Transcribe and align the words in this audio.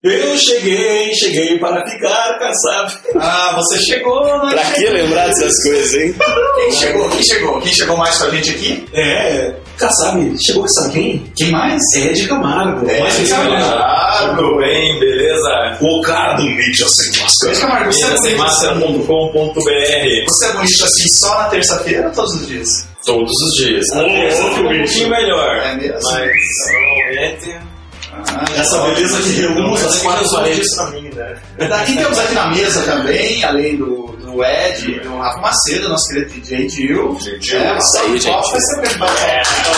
Eu 0.00 0.38
cheguei, 0.38 1.12
cheguei 1.12 1.58
para 1.58 1.84
ficar, 1.84 2.38
sabe? 2.54 2.92
Ah, 3.16 3.52
você 3.56 3.80
chegou, 3.80 4.22
né? 4.46 4.54
Pra 4.54 4.70
que 4.70 4.88
lembrar 4.88 5.26
dessas 5.26 5.60
coisas, 5.64 5.92
hein? 5.92 6.14
Quem 6.54 6.72
chegou? 6.72 7.10
Quem 7.10 7.22
chegou? 7.24 7.60
Quem 7.60 7.74
chegou 7.74 7.96
mais 7.96 8.16
com 8.16 8.26
a 8.26 8.30
gente 8.30 8.50
aqui? 8.50 8.88
É, 8.94 9.56
sabe, 9.76 10.36
chegou 10.40 10.64
sabe 10.68 10.92
quem? 10.92 11.32
Quem 11.36 11.50
mais? 11.50 11.82
Ed 11.96 12.28
Camargo. 12.28 12.88
É, 12.88 13.00
Mas 13.00 13.18
Ed 13.18 13.28
Camargo. 13.28 14.58
Bem, 14.58 15.00
beleza? 15.00 15.78
O 15.80 16.00
cara 16.02 16.34
do 16.34 16.44
mídia 16.44 16.86
sem 16.86 17.20
máscara. 17.20 17.52
Ed 17.52 17.60
Camargo, 17.60 17.92
você 17.92 18.04
é 18.04 18.12
assim? 18.12 18.34
Máscara.com.br 18.36 19.58
Você 19.58 20.46
é 20.46 20.52
bonito 20.52 20.84
assim 20.84 21.08
só 21.18 21.38
na 21.38 21.48
terça-feira 21.48 22.06
ou 22.06 22.14
todos 22.14 22.34
os 22.34 22.46
dias? 22.46 22.68
Todos 23.04 23.32
os 23.32 23.54
dias. 23.64 23.84
Fica 23.88 24.60
um 24.60 24.78
pouquinho 24.78 25.10
melhor. 25.10 25.56
É 25.56 25.74
mesmo? 25.74 25.98
Mas 26.04 26.30
normalmente. 26.72 27.77
Ah, 28.26 28.44
Essa 28.56 28.80
beleza 28.82 29.22
que 29.22 29.40
reúne 29.40 29.74
as 29.76 29.98
quatro 29.98 30.30
paredes. 30.32 30.76
né? 31.14 31.34
Daqui 31.68 31.96
temos 31.96 32.18
aqui 32.18 32.34
na 32.34 32.48
mesa 32.50 32.82
também, 32.82 33.44
além 33.44 33.76
do, 33.76 34.06
do 34.20 34.44
Ed 34.44 35.00
do 35.00 35.16
Rafa 35.18 35.40
Macedo, 35.40 35.88
nosso 35.88 36.08
querido 36.08 36.30
DJ 36.32 36.68
Gil. 36.68 37.18
Gil. 37.40 37.58
É, 37.58 37.78
Isso 37.78 37.98
aí, 37.98 38.18
gente. 38.18 38.50
Vai 38.50 38.60
ser 38.60 38.80
bem. 38.80 38.90
É 39.20 39.42
isso 39.42 39.70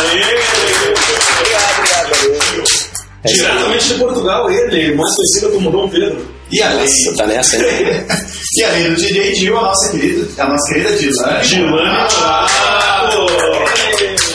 aí. 3.27 3.35
Diretamente 3.35 3.89
de 3.89 3.95
Portugal, 3.95 4.51
ele, 4.51 4.95
mais 4.95 5.15
conhecido 5.15 5.51
como 5.53 5.71
Dom 5.71 5.89
Pedro. 5.89 6.27
E 6.51 6.63
além, 6.63 6.79
Nossa, 6.81 7.17
tá 7.17 7.27
nessa, 7.27 7.57
hein? 7.57 7.63
e 8.59 8.65
além 8.65 8.95
do 8.95 8.97
DJ 8.97 9.35
Gil, 9.35 9.59
a 9.59 9.63
nossa 9.63 9.91
querida, 9.93 10.43
a 10.43 10.49
nossa 10.49 10.73
querida 10.73 10.97
Dilane. 10.97 11.47
Dilane 11.47 12.11
Chato. 12.11 13.27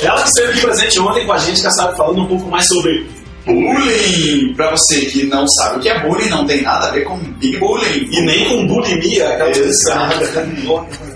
Ela 0.04 0.22
que 0.22 0.28
esteve 0.28 0.52
aqui 0.52 0.62
presente 0.62 1.00
ontem 1.00 1.26
com 1.26 1.34
a 1.34 1.38
gente, 1.40 1.62
que 1.62 1.72
sabe, 1.74 1.98
falando 1.98 2.22
um 2.22 2.28
pouco 2.28 2.48
mais 2.50 2.66
sobre 2.68 3.10
Bullying! 3.46 4.54
Pra 4.56 4.72
você 4.72 5.02
que 5.06 5.24
não 5.26 5.48
sabe 5.48 5.78
o 5.78 5.80
que 5.82 5.90
é 5.90 6.00
bullying, 6.02 6.30
não 6.30 6.46
tem 6.48 6.62
nada 6.64 6.88
a 6.88 6.92
ver 6.92 7.04
com 7.04 7.18
big 7.18 7.58
bullying. 7.58 8.10
E 8.12 8.22
nem 8.22 8.50
com 8.50 8.66
bulimia, 8.68 9.30
aquela 9.30 9.52
Exato. 9.52 10.16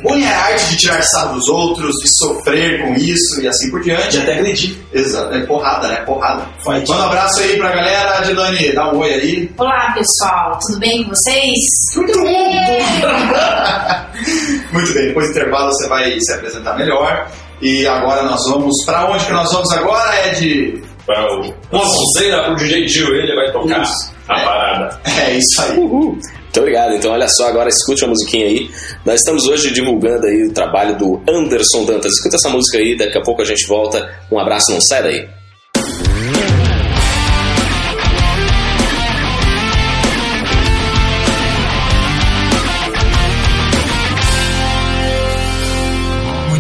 Bullying 0.04 0.24
é 0.24 0.34
a 0.34 0.40
arte 0.46 0.70
de 0.70 0.78
tirar 0.78 1.02
sarro 1.04 1.36
dos 1.36 1.48
outros, 1.50 1.96
de 1.96 2.08
sofrer 2.18 2.82
com 2.86 2.94
isso 2.94 3.42
e 3.42 3.48
assim 3.48 3.72
por 3.72 3.80
De 3.80 3.86
diante. 3.86 4.20
até 4.20 4.34
agredir. 4.40 4.76
Exato, 4.94 5.34
é 5.34 5.46
porrada, 5.46 5.88
né? 5.88 5.96
Porrada. 6.06 6.46
Fight. 6.64 6.88
Manda 6.88 7.02
um 7.02 7.06
abraço 7.08 7.40
aí 7.42 7.58
pra 7.58 7.70
galera, 7.72 8.22
Dilane, 8.26 8.74
dá 8.74 8.94
um 8.94 8.98
oi 9.00 9.14
aí. 9.14 9.52
Olá, 9.58 9.94
pessoal, 9.94 10.60
tudo 10.68 10.80
bem 10.80 11.04
com 11.04 11.10
vocês? 11.10 11.56
Muito 11.96 12.20
Muito 14.72 14.94
bem, 14.94 15.08
depois 15.08 15.26
do 15.28 15.32
intervalo 15.32 15.72
você 15.72 15.88
vai 15.88 16.16
se 16.20 16.34
apresentar 16.34 16.78
melhor. 16.78 17.28
E 17.62 17.86
agora 17.88 18.24
nós 18.24 18.42
vamos. 18.48 18.74
Pra 18.86 19.10
onde 19.10 19.26
que 19.26 19.34
nós 19.34 19.52
vamos 19.52 19.72
agora, 19.72 20.28
Ed? 20.30 20.82
O. 21.10 21.80
Sonzeira 21.80 22.44
pro 22.44 22.56
DJ 22.56 22.88
Gil, 22.88 23.16
ele 23.16 23.36
vai 23.36 23.52
tocar 23.52 23.82
Isso. 23.82 24.14
a 24.28 24.40
É. 24.40 24.46
parada. 24.46 25.00
É 25.06 25.34
isso 25.38 25.62
aí. 25.62 25.78
Uhul. 25.78 26.12
Muito 26.14 26.60
obrigado. 26.62 26.94
Então, 26.96 27.12
olha 27.12 27.28
só, 27.28 27.48
agora 27.48 27.70
escute 27.70 28.04
a 28.04 28.08
musiquinha 28.08 28.46
aí. 28.48 28.70
Nós 29.06 29.20
estamos 29.20 29.46
hoje 29.48 29.72
divulgando 29.72 30.26
aí 30.26 30.48
o 30.48 30.54
trabalho 30.54 30.98
do 30.98 31.22
Anderson 31.30 31.86
Dantas. 31.86 32.14
Escuta 32.14 32.36
essa 32.38 32.50
música 32.50 32.78
aí, 32.80 32.98
daqui 32.98 33.18
a 33.18 33.22
pouco 33.22 33.42
a 33.42 33.46
gente 33.46 33.68
volta. 33.68 34.10
Um 34.32 34.40
abraço, 34.40 34.72
não 34.72 34.82
sai 34.82 35.04
daí. 35.04 35.28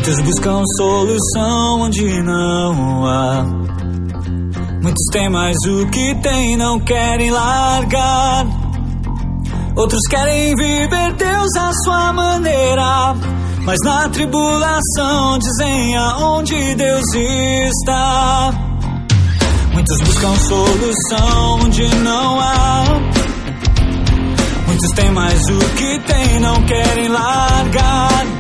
Muitos 0.09 0.25
buscam 0.25 0.63
solução 0.75 1.81
onde 1.81 2.23
não 2.23 3.05
há. 3.05 3.43
Muitos 4.81 5.05
têm 5.11 5.29
mais 5.29 5.55
o 5.67 5.85
que 5.85 6.15
tem, 6.15 6.57
não 6.57 6.79
querem 6.79 7.29
largar. 7.29 8.47
Outros 9.75 10.01
querem 10.09 10.55
viver 10.55 11.13
Deus 11.13 11.55
à 11.55 11.71
sua 11.83 12.11
maneira. 12.13 13.13
Mas 13.61 13.77
na 13.85 14.09
tribulação 14.09 15.37
dizem 15.37 15.95
aonde 15.95 16.73
Deus 16.73 17.05
está. 17.13 18.51
Muitos 19.73 20.01
buscam 20.01 20.35
solução 20.37 21.59
onde 21.65 21.87
não 21.97 22.39
há. 22.39 22.83
Muitos 24.65 24.89
têm 24.95 25.11
mais 25.11 25.39
o 25.43 25.59
que 25.75 25.99
tem, 25.99 26.39
não 26.39 26.63
querem 26.63 27.09
largar. 27.09 28.38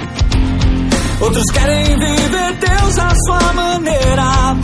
Outros 1.21 1.43
querem 1.51 1.83
viver 1.83 2.53
Deus 2.53 2.97
à 2.97 3.09
sua 3.25 3.53
maneira. 3.53 4.55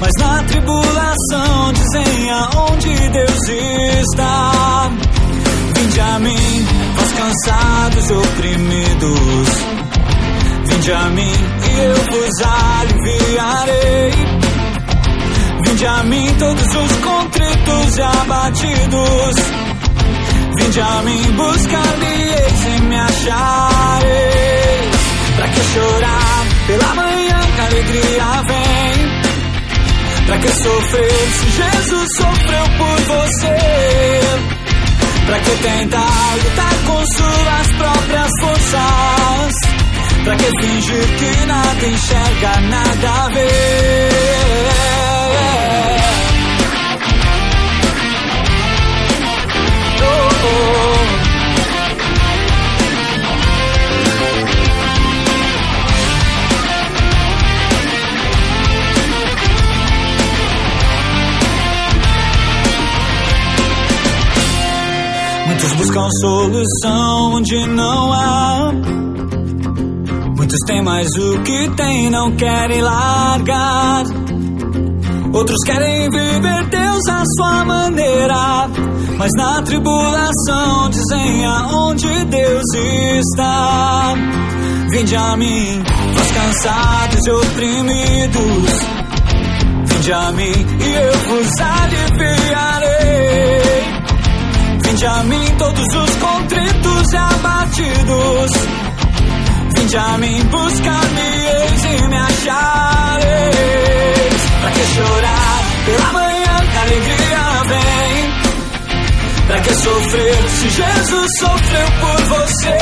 Mas 0.00 0.10
na 0.18 0.42
tribulação 0.44 1.72
dizem 1.72 2.30
aonde 2.30 3.08
Deus 3.08 3.48
está. 3.48 4.90
Vinde 5.76 6.00
a 6.00 6.18
mim, 6.20 6.66
vós 6.96 7.12
cansados 7.12 8.10
e 8.10 8.12
oprimidos. 8.12 9.48
Vinde 10.66 10.92
a 10.92 11.04
mim 11.10 11.32
e 11.32 11.80
eu 11.80 11.94
vos 11.94 12.42
aliviarei. 12.42 14.10
Vinde 15.66 15.86
a 15.86 16.02
mim 16.04 16.34
todos 16.38 16.66
os 16.66 16.96
contritos 16.98 17.98
e 17.98 18.02
abatidos. 18.02 19.36
Vinde 20.60 20.80
a 20.80 21.02
mim 21.02 21.32
buscar-me-eis 21.32 22.66
e 22.66 22.80
me 22.82 23.00
achareis. 23.00 24.43
Pra 25.44 25.52
que 25.52 25.60
chorar 25.74 26.46
pela 26.66 26.94
manhã 26.94 27.38
que 27.54 27.60
a 27.60 27.64
alegria 27.66 28.42
vem? 28.48 28.94
Pra 30.24 30.38
que 30.38 30.48
sofrer 30.48 31.32
se 31.34 31.50
Jesus 31.50 32.08
sofreu 32.16 32.64
por 32.78 32.98
você? 33.02 33.56
Pra 35.26 35.38
que 35.40 35.50
tentar 35.50 36.34
lutar 36.42 36.74
com 36.86 37.04
suas 37.14 37.76
próprias 37.76 38.30
forças? 38.40 39.52
Pra 40.24 40.34
que 40.34 40.50
fingir 40.62 41.06
que 41.18 41.44
nada 41.46 41.86
enxerga, 41.88 42.60
nada 42.62 43.28
vê? 43.34 43.48
Oh, 50.06 50.93
Muitos 65.54 65.72
buscam 65.74 66.08
solução 66.20 67.34
onde 67.34 67.66
não 67.68 68.12
há. 68.12 68.72
Muitos 70.36 70.58
têm 70.66 70.82
mais 70.82 71.08
o 71.14 71.42
que 71.42 71.70
tem, 71.76 72.10
não 72.10 72.34
querem 72.34 72.82
largar. 72.82 74.02
Outros 75.32 75.60
querem 75.64 76.10
viver 76.10 76.66
Deus 76.70 77.06
à 77.08 77.22
sua 77.36 77.64
maneira. 77.66 78.68
Mas 79.16 79.30
na 79.36 79.62
tribulação 79.62 80.90
dizem 80.90 81.46
aonde 81.46 82.24
Deus 82.24 82.64
está. 82.74 84.12
Vinde 84.90 85.14
a 85.14 85.36
mim, 85.36 85.84
vós 86.14 86.32
cansados 86.32 87.24
e 87.26 87.30
oprimidos. 87.30 88.80
Vinde 89.86 90.12
a 90.12 90.32
mim 90.32 90.66
e 90.80 90.94
eu 90.94 91.12
vos 91.28 91.48
aliviarei. 91.60 93.63
Vinde 94.94 95.06
a 95.06 95.24
mim 95.24 95.44
todos 95.58 95.86
os 95.88 96.16
contritos 96.18 97.12
e 97.12 97.16
abatidos. 97.16 98.50
Vinde 99.76 99.96
a 99.96 100.18
mim 100.18 100.40
buscar-me-eis 100.44 101.84
e 101.84 102.06
me 102.06 102.16
achareis. 102.16 103.54
Pra 104.60 104.70
que 104.70 104.86
chorar 104.94 105.62
pela 105.84 106.12
manhã 106.12 106.60
que 106.70 106.76
a 106.76 106.82
alegria 106.82 107.64
vem? 107.66 108.30
Pra 109.48 109.60
que 109.62 109.74
sofrer 109.74 110.48
se 110.48 110.70
Jesus 110.70 111.30
sofreu 111.40 111.88
por 112.00 112.22
você? 112.26 112.78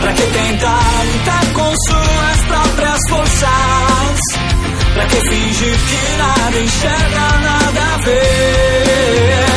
Pra 0.00 0.12
que 0.14 0.22
tentar 0.22 1.04
lutar 1.12 1.44
com 1.52 1.74
suas 1.88 2.40
próprias 2.46 3.00
forças? 3.10 4.18
Pra 4.94 5.04
que 5.08 5.20
fingir 5.28 5.76
que 5.76 6.16
nada 6.16 6.58
enxerga, 6.58 7.38
nada 7.42 7.98
vê? 8.06 9.47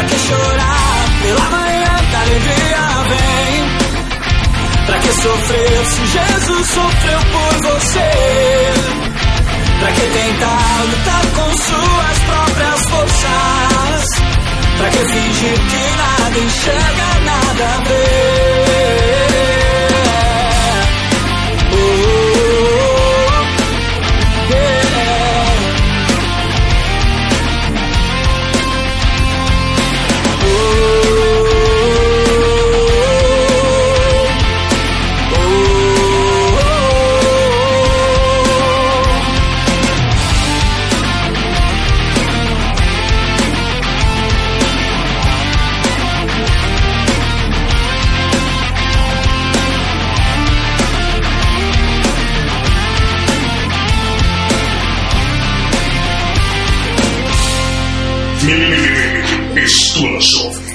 Pra 0.00 0.08
que 0.08 0.18
chorar 0.18 1.04
pela 1.22 1.50
manhã 1.50 1.94
que 2.08 2.16
a 2.16 2.20
alegria 2.20 2.84
vem? 3.10 4.86
Pra 4.86 4.98
que 4.98 5.08
sofrer 5.08 5.84
se 5.84 6.06
Jesus 6.06 6.66
sofreu 6.68 7.20
por 7.32 7.70
você? 7.70 8.10
Pra 9.78 9.92
que 9.92 10.00
tentar 10.00 10.84
lutar 10.88 11.26
com 11.34 11.52
suas 11.52 12.18
próprias 12.30 12.80
forças? 12.88 14.04
Pra 14.78 14.88
que 14.88 14.98
fingir 15.04 15.58
que 15.68 15.84
nada 15.98 16.38
enxerga, 16.38 17.20
nada 17.26 17.84
vê? 17.86 19.19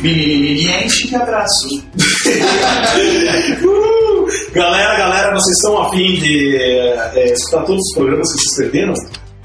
Mimimiente 0.01 1.09
e 1.11 1.15
abraço. 1.15 1.67
Uh! 3.63 4.25
Galera, 4.53 4.97
galera, 4.97 5.31
vocês 5.33 5.57
estão 5.57 5.81
afim 5.81 6.15
de 6.15 6.55
é, 6.57 7.33
escutar 7.33 7.63
todos 7.65 7.81
os 7.81 7.93
programas 7.95 8.31
que 8.31 8.37
vocês 8.39 8.57
perderam? 8.71 8.93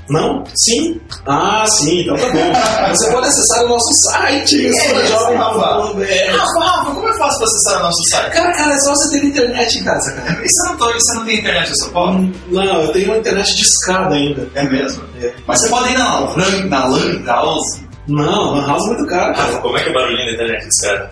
Não? 0.09 0.43
Sim? 0.57 1.01
Ah, 1.27 1.65
sim, 1.67 2.01
então 2.03 2.17
tá 2.17 2.29
bom. 2.31 2.53
Você 2.89 3.11
pode 3.13 3.29
acessar 3.29 3.65
o 3.65 3.69
nosso 3.69 3.93
site, 4.11 4.67
estourajovem.com.br. 4.67 6.37
Rafa, 6.37 6.59
Rafa, 6.65 6.91
como 6.95 7.09
é 7.09 7.17
fácil 7.19 7.39
pra 7.39 7.47
acessar 7.47 7.79
o 7.79 7.83
nosso 7.85 8.03
site? 8.11 8.33
Cara, 8.33 8.53
cara, 8.57 8.75
é 8.75 8.79
só 8.81 8.91
você 8.91 9.21
ter 9.21 9.27
internet 9.27 9.79
em 9.79 9.85
casa, 9.85 10.13
cara. 10.13 10.41
E 10.45 10.49
você 10.49 10.69
não, 10.69 10.77
tô- 10.77 10.93
você 10.93 11.15
não 11.15 11.25
tem 11.25 11.39
internet 11.39 11.71
em 11.71 11.75
São 11.77 11.91
Paulo? 11.91 12.33
Não, 12.49 12.83
eu 12.83 12.89
tenho 12.93 13.07
uma 13.07 13.19
internet 13.19 13.55
de 13.55 13.63
escada 13.63 14.15
ainda. 14.17 14.49
É 14.57 14.65
mesmo? 14.69 15.03
É. 15.23 15.33
Mas 15.47 15.61
você 15.61 15.69
pode 15.69 15.93
ir 15.93 15.99
na 15.99 16.19
LAN, 16.21 16.67
na 16.69 16.85
LAN 16.87 17.23
House. 17.25 17.81
Não, 18.11 18.55
Lan 18.55 18.67
House 18.67 18.85
é 18.85 18.89
muito 18.89 19.07
caro, 19.07 19.35
cara. 19.35 19.57
Como 19.59 19.79
é 19.79 19.83
que 19.83 19.89
é 19.89 19.93
o 19.93 19.95
barulhinho 19.95 20.27
da 20.27 20.33
internet 20.33 20.65
desse 20.65 20.87
cara? 20.87 21.11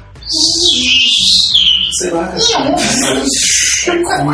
Sei 1.98 2.10
lá, 2.10 2.26
cara. 2.26 2.38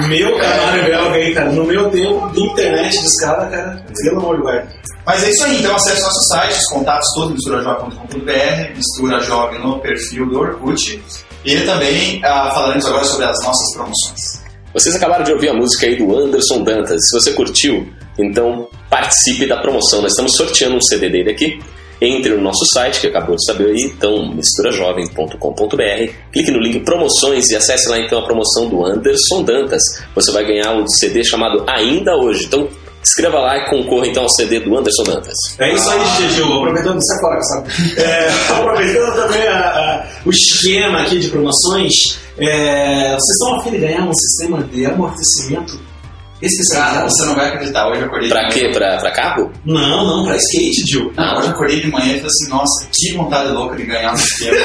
Meu 0.08 0.36
canário 0.38 0.84
belga 0.84 1.14
aí, 1.14 1.34
cara. 1.34 1.52
No 1.52 1.64
meu 1.64 1.88
tempo 1.90 2.28
de 2.32 2.40
internet 2.40 2.90
de 2.90 3.06
escada, 3.06 3.46
cara. 3.46 3.84
Pelo 4.02 4.18
amor 4.18 4.36
de 4.38 4.42
Deus. 4.42 4.64
Mas 5.06 5.22
é 5.22 5.30
isso 5.30 5.44
aí, 5.44 5.60
então 5.60 5.76
acesse 5.76 6.02
nosso 6.02 6.28
site, 6.28 6.58
os 6.58 6.66
contatos 6.70 7.06
todos 7.14 7.34
misturajovem.com.br, 7.34 8.74
Mistura 8.74 9.20
Jovem 9.20 9.60
no 9.60 9.78
perfil 9.80 10.26
do 10.30 10.38
Orkut. 10.38 11.02
E 11.44 11.60
também 11.60 12.22
ah, 12.24 12.50
falaremos 12.54 12.86
agora 12.86 13.04
sobre 13.04 13.26
as 13.26 13.36
nossas 13.44 13.74
promoções. 13.74 14.42
Vocês 14.72 14.96
acabaram 14.96 15.22
de 15.22 15.30
ouvir 15.32 15.50
a 15.50 15.54
música 15.54 15.84
aí 15.86 15.96
do 15.96 16.16
Anderson 16.16 16.62
Dantas. 16.64 16.98
Se 17.06 17.20
você 17.20 17.32
curtiu, 17.34 17.86
então 18.18 18.66
participe 18.88 19.44
da 19.46 19.58
promoção. 19.58 20.00
Nós 20.00 20.12
estamos 20.12 20.34
sorteando 20.36 20.76
um 20.76 20.80
CD 20.80 21.10
dele 21.10 21.30
aqui. 21.30 21.60
Entre 22.06 22.34
no 22.34 22.42
nosso 22.42 22.64
site, 22.74 23.00
que 23.00 23.06
acabou 23.06 23.34
de 23.36 23.44
saber 23.46 23.70
aí, 23.70 23.82
então 23.96 24.34
misturajovem.com.br. 24.34 26.12
Clique 26.32 26.50
no 26.50 26.58
link 26.60 26.80
promoções 26.80 27.48
e 27.50 27.56
acesse 27.56 27.88
lá 27.88 27.98
então 27.98 28.18
a 28.18 28.24
promoção 28.26 28.68
do 28.68 28.84
Anderson 28.84 29.42
Dantas. 29.42 29.82
Você 30.14 30.30
vai 30.32 30.44
ganhar 30.44 30.72
o 30.76 30.86
CD 30.88 31.24
chamado 31.24 31.64
Ainda 31.68 32.14
Hoje. 32.16 32.44
Então 32.46 32.68
escreva 33.02 33.38
lá 33.38 33.58
e 33.58 33.68
concorra 33.70 34.06
então 34.06 34.22
ao 34.22 34.28
CD 34.30 34.60
do 34.60 34.76
Anderson 34.76 35.04
Dantas. 35.04 35.34
É 35.58 35.72
isso 35.74 35.90
aí, 35.90 36.30
Gil. 36.30 36.52
Aproveitando 36.52 36.98
você 37.00 37.14
agora, 37.18 37.42
sabe? 37.42 37.68
É, 38.00 38.28
aproveitando 38.58 39.14
também 39.14 39.46
a- 39.48 39.58
a- 39.68 40.06
o 40.26 40.30
esquema 40.30 41.02
aqui 41.02 41.18
de 41.18 41.28
promoções, 41.28 41.92
é, 42.38 43.08
vocês 43.10 43.36
estão 43.40 43.56
a 43.56 43.62
fim 43.62 43.70
de 43.72 43.78
ganhar 43.78 44.02
um 44.08 44.12
sistema 44.14 44.62
de 44.64 44.86
amortecimento 44.86 45.78
Cara, 46.40 46.46
especializado? 46.52 47.10
você 47.10 47.24
não 47.26 47.34
vai 47.36 47.48
acreditar, 47.48 47.88
hoje 47.88 48.00
eu 48.00 48.06
acordei 48.06 48.28
Pra 48.28 48.42
de 48.48 48.54
quê? 48.54 48.60
manhã. 48.62 48.72
Pra, 48.74 48.96
pra 48.98 49.10
carro? 49.12 49.52
Não, 49.64 50.04
não, 50.06 50.24
pra 50.26 50.36
skate, 50.36 50.82
Gil. 50.90 51.12
Não, 51.16 51.38
hoje 51.38 51.46
eu 51.48 51.52
acordei 51.54 51.80
de 51.80 51.90
manhã 51.90 52.06
e 52.06 52.20
falei 52.20 52.26
assim, 52.26 52.48
nossa, 52.50 52.86
que 52.92 53.12
vontade 53.16 53.50
louca 53.50 53.76
de 53.76 53.84
ganhar 53.86 54.12
um 54.12 54.14
esquema 54.14 54.56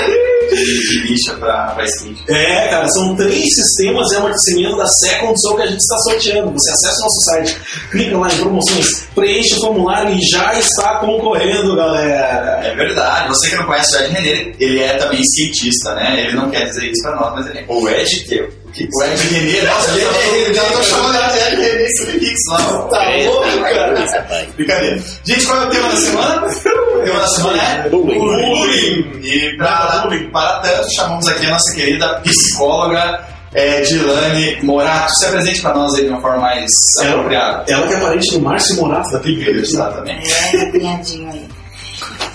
de, 0.50 0.90
de 0.90 1.08
lixa 1.08 1.34
pra, 1.36 1.68
pra 1.68 1.86
skate. 1.86 2.24
É, 2.28 2.68
cara, 2.70 2.88
são 2.90 3.16
três 3.16 3.46
sistemas 3.56 4.08
de 4.08 4.16
amortecimento 4.16 4.76
da 4.78 4.88
Second 4.88 5.34
Soul 5.42 5.56
que 5.58 5.62
a 5.62 5.68
gente 5.68 5.80
está 5.80 5.98
sorteando. 6.00 6.52
Você 6.52 6.72
acessa 6.72 6.98
o 6.98 7.04
nosso 7.04 7.22
site, 7.26 7.58
clica 7.92 8.18
lá 8.18 8.28
em 8.34 8.38
promoções, 8.38 8.88
preenche 9.16 9.54
o 9.56 9.62
formulário 9.62 10.16
e 10.16 10.22
já 10.30 10.54
está 10.60 10.96
concorrendo, 11.00 11.76
galera. 11.76 12.62
É 12.64 12.76
verdade, 12.76 13.30
você 13.30 13.50
que 13.52 13.56
não 13.56 13.66
conhece 13.66 13.96
o 13.96 14.00
Ed 14.00 14.14
René, 14.14 14.54
ele- 14.60 14.80
é 14.80 14.98
também 14.98 15.22
cientista, 15.24 15.94
né? 15.96 16.20
Ele 16.26 16.34
não 16.34 16.50
quer 16.50 16.66
dizer 16.66 16.86
isso 16.90 17.02
pra 17.04 17.16
nós, 17.16 17.34
mas 17.36 17.48
ele 17.48 17.60
é. 17.60 17.66
O 17.68 17.88
Ed 17.88 18.10
que 18.26 18.50
O 18.94 19.04
Ed 19.04 19.28
René, 19.34 19.62
nossa, 19.68 19.92
ele, 19.92 20.02
ele, 20.06 20.38
ele 20.46 20.54
já 20.54 20.64
tô 20.66 20.84
chamando 20.84 21.16
ele 21.18 21.56
de 21.56 21.64
Ed 21.64 21.72
René 21.72 22.20
Fix 22.20 22.40
lá. 22.50 22.58
Tá 22.90 23.10
louco, 23.26 23.60
cara? 23.62 24.48
Brincadeira. 24.56 25.04
Gente, 25.26 25.46
qual 25.46 25.64
é 25.64 25.66
o 25.66 25.70
tema 25.70 25.90
da 25.90 25.96
semana? 25.98 26.46
O 26.48 27.00
tema 27.04 27.20
da 27.20 27.28
semana 27.28 27.64
é 27.64 27.90
Bullying. 27.90 28.20
bullying. 28.20 29.20
E 29.24 29.58
para, 29.58 30.08
para 30.32 30.60
tanto, 30.60 30.96
chamamos 30.96 31.28
aqui 31.28 31.46
a 31.46 31.50
nossa 31.50 31.74
querida 31.76 32.20
psicóloga 32.22 33.26
é, 33.54 33.82
Dilane 33.82 34.58
Morato. 34.64 35.12
Se 35.16 35.26
apresente 35.26 35.62
para 35.62 35.74
nós 35.74 35.94
aí 35.96 36.04
de 36.04 36.10
uma 36.10 36.22
forma 36.22 36.38
mais 36.42 36.70
Ela- 37.02 37.12
apropriada. 37.16 37.66
Ela 37.68 37.88
que 37.88 37.94
é 37.94 38.00
parente 38.00 38.32
do 38.34 38.42
Márcio 38.42 38.76
Morato 38.78 39.12
da 39.12 39.20
Clique 39.20 39.50
Exatamente. 39.50 40.32
É, 40.32 40.62
apanhadinho 40.62 41.32
aí. 41.32 41.48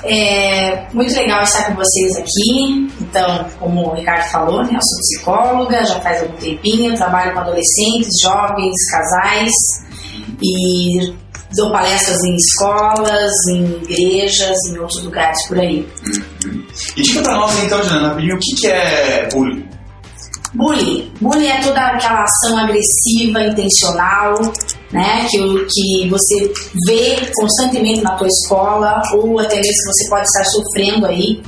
É 0.05 0.87
muito 0.93 1.15
legal 1.15 1.43
estar 1.43 1.67
com 1.67 1.75
vocês 1.75 2.17
aqui. 2.17 2.89
Então, 3.01 3.47
como 3.59 3.89
o 3.89 3.95
Ricardo 3.95 4.31
falou, 4.31 4.63
né, 4.63 4.75
eu 4.75 4.83
sou 4.83 4.99
psicóloga, 4.99 5.85
já 5.85 6.01
faz 6.01 6.23
algum 6.23 6.37
tempinho, 6.37 6.95
trabalho 6.95 7.33
com 7.33 7.41
adolescentes, 7.41 8.11
jovens, 8.23 8.75
casais 8.91 9.53
e 10.43 11.15
dou 11.57 11.71
palestras 11.71 12.23
em 12.25 12.35
escolas, 12.35 13.33
em 13.51 13.65
igrejas, 13.83 14.57
em 14.69 14.79
outros 14.79 15.03
lugares 15.05 15.39
por 15.49 15.59
aí. 15.59 15.89
E 16.97 17.03
diga 17.03 17.23
para 17.23 17.37
nós 17.37 17.65
então, 17.65 17.81
Abril, 18.07 18.37
o 18.37 18.39
que, 18.39 18.61
que 18.61 18.67
é 18.67 19.29
bullying? 19.33 19.69
Bullying. 20.55 21.13
Bullying 21.21 21.49
é 21.49 21.61
toda 21.63 21.81
aquela 21.81 22.23
ação 22.23 22.59
agressiva, 22.59 23.43
intencional, 23.43 24.35
né? 24.95 25.27
Que, 25.31 25.39
o- 25.41 25.67
que 25.67 26.09
você 26.09 26.53
vê 26.87 27.17
constantemente 27.35 28.01
na 28.01 28.13
tua 28.17 28.29
escola, 28.29 29.03
ou 29.17 29.39
até 29.39 29.57
mesmo 29.57 29.71
que 29.73 29.93
você 29.93 30.09
pode 30.09 30.27
estar 30.27 30.45
sofrendo 30.45 31.07
aí, 31.07 31.43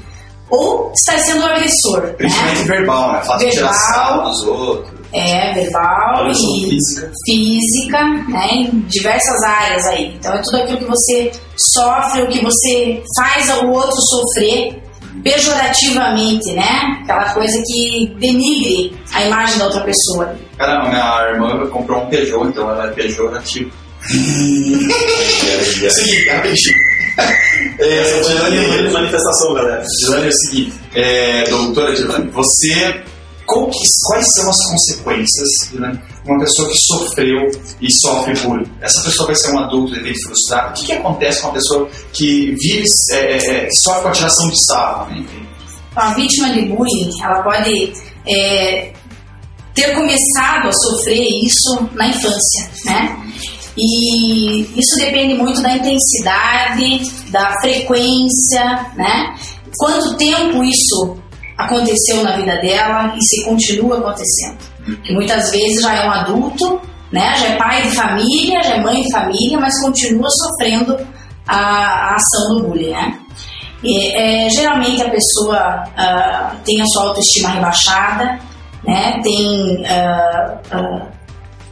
ou 0.50 0.92
estar 0.92 1.18
sendo 1.24 1.42
o 1.42 1.46
agressor, 1.46 2.14
Principalmente 2.16 2.58
né? 2.58 2.64
verbal, 2.64 3.12
né? 3.12 3.22
Fato 3.24 3.38
tirar 3.38 3.52
Verbal. 3.72 3.74
sarro 3.74 4.28
dos 4.28 4.42
outros. 4.44 4.96
É, 5.12 5.52
verbal 5.54 6.28
e 6.30 6.34
física. 6.34 7.10
física, 7.24 8.02
né? 8.28 8.48
Em 8.52 8.80
diversas 8.88 9.42
áreas 9.44 9.86
aí. 9.86 10.14
Então 10.18 10.34
é 10.34 10.42
tudo 10.42 10.56
aquilo 10.58 10.78
que 10.78 10.84
você 10.84 11.32
sofre, 11.56 12.22
o 12.22 12.28
que 12.28 12.44
você 12.44 13.02
faz 13.16 13.48
ao 13.50 13.70
outro 13.70 13.96
sofrer 14.00 14.82
pejorativamente, 15.26 16.52
né? 16.54 17.00
Aquela 17.02 17.32
coisa 17.34 17.60
que 17.66 18.14
denigre 18.20 18.96
a 19.12 19.24
imagem 19.24 19.58
da 19.58 19.64
outra 19.64 19.80
pessoa. 19.82 20.36
Caramba, 20.56 20.88
minha 20.88 21.30
irmã 21.32 21.66
comprou 21.70 22.02
um 22.04 22.06
Peugeot, 22.08 22.46
então 22.48 22.70
ela 22.70 22.86
é 22.86 22.90
pejorativo. 22.92 23.70
Seguinte, 25.90 26.28
rapidinho. 26.30 26.76
É, 27.78 28.20
Dilane, 28.22 28.90
manifestação, 28.92 29.54
galera. 29.54 29.82
Dilane, 30.00 30.26
é 30.26 30.28
o 30.28 30.32
seguinte, 30.32 30.72
é, 30.94 31.44
doutora 31.48 31.94
Dilane, 31.94 32.30
você, 32.30 33.02
qual 33.46 33.68
que- 33.70 33.78
quais 34.08 34.26
são 34.34 34.48
as 34.50 34.58
consequências 34.70 35.48
Dilane, 35.72 35.96
de 35.98 36.15
uma 36.32 36.40
pessoa 36.40 36.68
que 36.68 36.76
sofreu 36.86 37.50
e 37.80 37.92
sofre 37.92 38.34
bullying? 38.40 38.70
Essa 38.80 39.02
pessoa 39.02 39.26
vai 39.26 39.36
ser 39.36 39.52
um 39.52 39.58
adulto 39.58 39.92
de 39.92 39.98
repente 39.98 40.22
frustrado. 40.26 40.70
O 40.70 40.74
que, 40.74 40.86
que 40.86 40.92
acontece 40.92 41.40
com 41.40 41.48
uma 41.48 41.54
pessoa 41.54 41.88
que 42.12 42.54
vive, 42.60 42.84
é, 43.12 43.16
é, 43.16 43.66
é, 43.66 43.68
sofre 43.84 44.02
com 44.02 44.08
a 44.08 44.12
tiração 44.12 44.50
de 44.50 44.66
sarro? 44.66 45.10
né? 45.10 45.26
A 45.94 46.14
vítima 46.14 46.50
de 46.50 46.62
bullying, 46.66 47.10
ela 47.22 47.42
pode 47.42 47.92
é, 48.28 48.92
ter 49.74 49.94
começado 49.94 50.68
a 50.68 50.72
sofrer 50.72 51.26
isso 51.44 51.88
na 51.92 52.08
infância, 52.08 52.70
né? 52.84 53.22
E 53.78 54.62
isso 54.78 54.96
depende 54.96 55.34
muito 55.34 55.60
da 55.60 55.76
intensidade, 55.76 57.00
da 57.30 57.52
frequência, 57.60 58.64
né? 58.96 59.34
Quanto 59.78 60.16
tempo 60.16 60.64
isso 60.64 61.16
aconteceu 61.58 62.22
na 62.22 62.36
vida 62.36 62.56
dela 62.60 63.14
e 63.16 63.22
se 63.22 63.44
continua 63.44 63.98
acontecendo. 63.98 64.75
Que 65.04 65.12
muitas 65.12 65.50
vezes 65.50 65.82
já 65.82 65.94
é 65.94 66.08
um 66.08 66.12
adulto, 66.12 66.80
né? 67.12 67.34
Já 67.36 67.46
é 67.48 67.56
pai 67.56 67.82
de 67.82 67.90
família, 67.90 68.62
já 68.62 68.74
é 68.74 68.80
mãe 68.80 69.02
de 69.02 69.12
família, 69.12 69.58
mas 69.58 69.80
continua 69.82 70.28
sofrendo 70.30 70.96
a, 71.46 71.56
a 71.56 72.14
ação 72.14 72.56
do 72.56 72.68
bullying, 72.68 72.90
né? 72.90 73.18
E, 73.82 74.16
é, 74.16 74.48
geralmente 74.50 75.02
a 75.02 75.10
pessoa 75.10 75.84
ah, 75.96 76.52
tem 76.64 76.80
a 76.80 76.86
sua 76.86 77.08
autoestima 77.08 77.50
rebaixada, 77.50 78.38
né? 78.84 79.20
Tem 79.22 79.84
ah, 79.86 80.58
ah, 80.72 81.06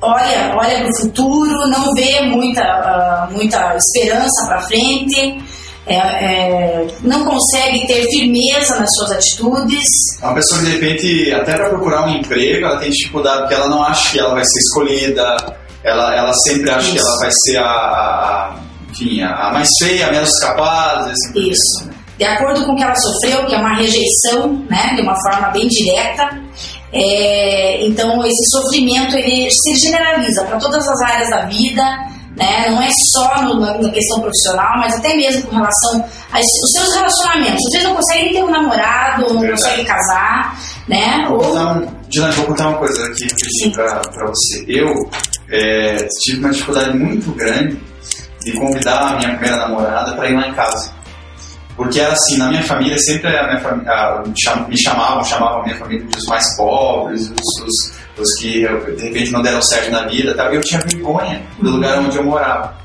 olha 0.02 0.54
olha 0.56 0.78
para 0.78 0.88
o 0.88 1.00
futuro, 1.00 1.68
não 1.68 1.92
vê 1.94 2.20
muita 2.22 3.28
muita 3.32 3.76
esperança 3.76 4.46
para 4.46 4.60
frente, 4.60 5.42
é, 5.86 5.96
é, 5.96 6.86
não 7.02 7.24
consegue 7.26 7.86
ter 7.86 8.02
firmeza 8.14 8.78
nas 8.80 8.88
suas 8.94 9.12
atitudes, 9.12 9.84
É 10.22 10.24
uma 10.26 10.34
pessoa 10.34 10.60
que 10.60 10.66
de 10.66 10.72
repente, 10.78 11.32
até 11.34 11.54
para 11.56 11.68
procurar 11.68 12.06
um 12.06 12.10
emprego, 12.16 12.64
ela 12.66 12.78
tem 12.78 12.90
dificuldade 12.90 13.40
porque 13.40 13.54
ela 13.54 13.68
não 13.68 13.82
acha 13.82 14.10
que 14.12 14.18
ela 14.18 14.34
vai 14.34 14.44
ser 14.44 14.58
escolhida, 14.60 15.36
ela, 15.82 16.14
ela 16.16 16.32
sempre 16.32 16.70
acha 16.70 16.90
que 16.90 16.96
Isso. 16.96 17.06
ela 17.06 17.18
vai 17.18 17.30
ser 17.32 17.56
a, 17.58 17.64
a- 17.66 18.54
enfim, 18.90 19.22
a, 19.22 19.50
mais 19.52 19.68
feia, 19.82 20.06
a 20.08 20.12
menos 20.12 20.30
capaz. 20.38 21.06
Assim. 21.06 21.50
Isso. 21.50 21.90
De 22.16 22.24
acordo 22.24 22.64
com 22.64 22.72
o 22.72 22.76
que 22.76 22.82
ela 22.82 22.94
sofreu, 22.94 23.44
que 23.44 23.54
é 23.54 23.58
uma 23.58 23.76
rejeição, 23.76 24.64
né, 24.70 24.92
de 24.94 25.02
uma 25.02 25.14
forma 25.20 25.48
bem 25.50 25.66
direta, 25.66 26.40
é, 26.92 27.84
então 27.84 28.24
esse 28.24 28.50
sofrimento 28.50 29.16
ele 29.16 29.50
se 29.50 29.76
generaliza 29.84 30.44
para 30.44 30.58
todas 30.58 30.86
as 30.88 31.00
áreas 31.10 31.28
da 31.28 31.44
vida, 31.46 31.82
né, 32.36 32.68
não 32.70 32.82
é 32.82 32.88
só 33.12 33.42
no- 33.42 33.60
na, 33.60 33.90
questão 33.90 34.20
profissional, 34.20 34.78
mas 34.78 34.94
até 34.96 35.14
mesmo 35.16 35.42
com 35.48 35.56
relação 35.56 36.04
aos 36.32 36.44
os 36.46 36.72
seus 36.72 36.94
relacionamentos. 36.94 37.64
Às 37.66 37.72
vezes 37.72 37.84
não 37.88 37.94
consegue 37.96 38.22
nem 38.24 38.32
ter 38.34 38.42
um 38.44 38.50
namorado, 38.50 39.22
não 39.34 39.40
Verdade. 39.40 39.62
consegue 39.62 39.84
casar, 39.84 40.58
né, 40.88 41.24
Vou 41.28 41.38
ou 41.38 41.44
contar 41.44 41.72
um, 41.76 41.86
Dilane, 42.08 42.34
vou 42.34 42.46
contar 42.46 42.68
uma 42.68 42.78
coisa 42.78 43.06
aqui 43.06 43.30
para 43.72 44.26
você. 44.26 44.64
Eu 44.68 44.92
é, 45.50 46.06
tive 46.22 46.40
uma 46.40 46.50
dificuldade 46.50 46.96
muito 46.96 47.30
grande 47.32 47.78
de 48.44 48.52
convidar 48.52 48.98
a 49.12 49.16
minha 49.16 49.30
primeira 49.30 49.56
namorada 49.56 50.12
para 50.14 50.28
ir 50.28 50.34
lá 50.36 50.48
em 50.48 50.54
casa. 50.54 50.92
Porque 51.76 51.98
era 51.98 52.12
assim, 52.12 52.36
na 52.38 52.48
minha 52.48 52.62
família 52.62 52.96
sempre 53.00 53.36
a 53.36 53.48
minha 53.48 53.60
família, 53.60 53.90
a- 53.92 54.22
me 54.24 54.32
cham- 54.40 54.68
me 54.68 54.80
chamavam, 54.80 55.24
chamavam 55.24 55.60
a 55.60 55.64
minha 55.64 55.76
família 55.76 56.04
de 56.06 56.16
os 56.18 56.24
mais 56.26 56.56
pobres, 56.56 57.22
os, 57.22 57.64
os- 57.64 57.92
os 58.18 58.40
que 58.40 58.66
de 58.96 59.02
repente 59.02 59.32
não 59.32 59.42
deram 59.42 59.62
certo 59.62 59.90
na 59.90 60.06
vida 60.06 60.34
tal, 60.34 60.52
e 60.52 60.56
eu 60.56 60.62
tinha 60.62 60.80
vergonha 60.80 61.42
do 61.60 61.70
lugar 61.70 61.98
onde 61.98 62.16
eu 62.16 62.24
morava. 62.24 62.76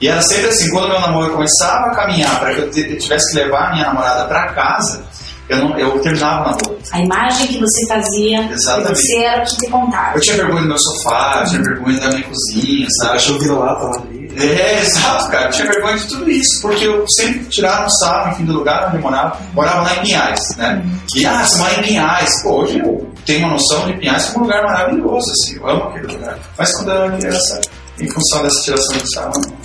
E 0.00 0.08
era 0.08 0.22
sempre 0.22 0.48
assim, 0.48 0.70
quando 0.70 0.88
meu 0.88 1.00
namoro 1.00 1.32
começava 1.32 1.86
a 1.86 1.94
caminhar 1.94 2.38
para 2.38 2.54
que 2.54 2.60
eu 2.60 2.70
tivesse 2.70 3.32
que 3.32 3.38
levar 3.38 3.68
a 3.68 3.72
minha 3.72 3.86
namorada 3.86 4.24
para 4.26 4.52
casa, 4.52 5.04
eu, 5.48 5.56
não, 5.58 5.78
eu 5.78 5.98
terminava 6.00 6.40
o 6.40 6.44
namoro. 6.50 6.78
A 6.92 7.00
imagem 7.00 7.46
que 7.48 7.58
você 7.58 7.86
fazia, 7.86 8.50
Exatamente. 8.50 8.92
que 8.92 8.98
você 8.98 9.16
era 9.24 9.42
o 9.42 9.46
que 9.46 9.56
te 9.56 9.70
contava. 9.70 10.16
Eu 10.16 10.20
tinha 10.20 10.36
vergonha 10.36 10.62
do 10.62 10.68
meu 10.68 10.78
sofá, 10.78 11.40
eu 11.40 11.50
tinha 11.50 11.62
vergonha 11.62 12.00
da 12.00 12.08
minha 12.08 12.22
cozinha, 12.24 12.86
O 12.86 12.90
sabe? 13.02 13.12
cachorro 13.14 13.38
vira 13.38 13.54
lá, 13.54 13.74
tá 13.76 13.84
lá 13.84 13.96
ali. 13.96 14.18
É, 14.40 14.80
exato, 14.82 15.30
cara. 15.30 15.46
Eu 15.46 15.50
tinha 15.50 15.66
vergonha 15.66 15.96
de 15.96 16.06
tudo 16.06 16.30
isso, 16.30 16.62
porque 16.62 16.84
eu 16.84 17.04
sempre 17.16 17.44
tirava 17.46 17.86
um 17.86 17.90
sarro, 17.90 18.30
enfim, 18.32 18.44
do 18.44 18.52
lugar 18.52 18.86
onde 18.88 18.96
eu 18.96 19.02
morava. 19.02 19.36
Morava 19.52 19.82
lá 19.82 19.96
em 19.96 20.00
Pinhais, 20.02 20.40
né? 20.56 20.84
E, 21.16 21.26
ah, 21.26 21.44
você 21.44 21.58
mora 21.58 21.74
em 21.80 21.82
Pinhais. 21.82 22.42
Pô, 22.44 22.60
hoje 22.62 22.78
eu 22.78 23.10
tenho 23.26 23.40
uma 23.40 23.54
noção 23.54 23.86
de 23.86 23.94
Pinhais 23.98 24.26
como 24.26 24.44
um 24.44 24.48
lugar 24.48 24.62
maravilhoso, 24.64 25.26
assim. 25.32 25.56
Eu 25.56 25.68
amo 25.68 25.82
aquele 25.88 26.12
lugar. 26.12 26.38
Mas 26.56 26.72
quando 26.76 26.88
eu 26.90 27.02
era 27.04 27.16
criança, 27.16 27.60
em 28.00 28.08
função 28.10 28.42
dessa 28.44 28.62
tiração 28.62 28.96
de 28.98 29.12
sarro, 29.14 29.32
não. 29.44 29.58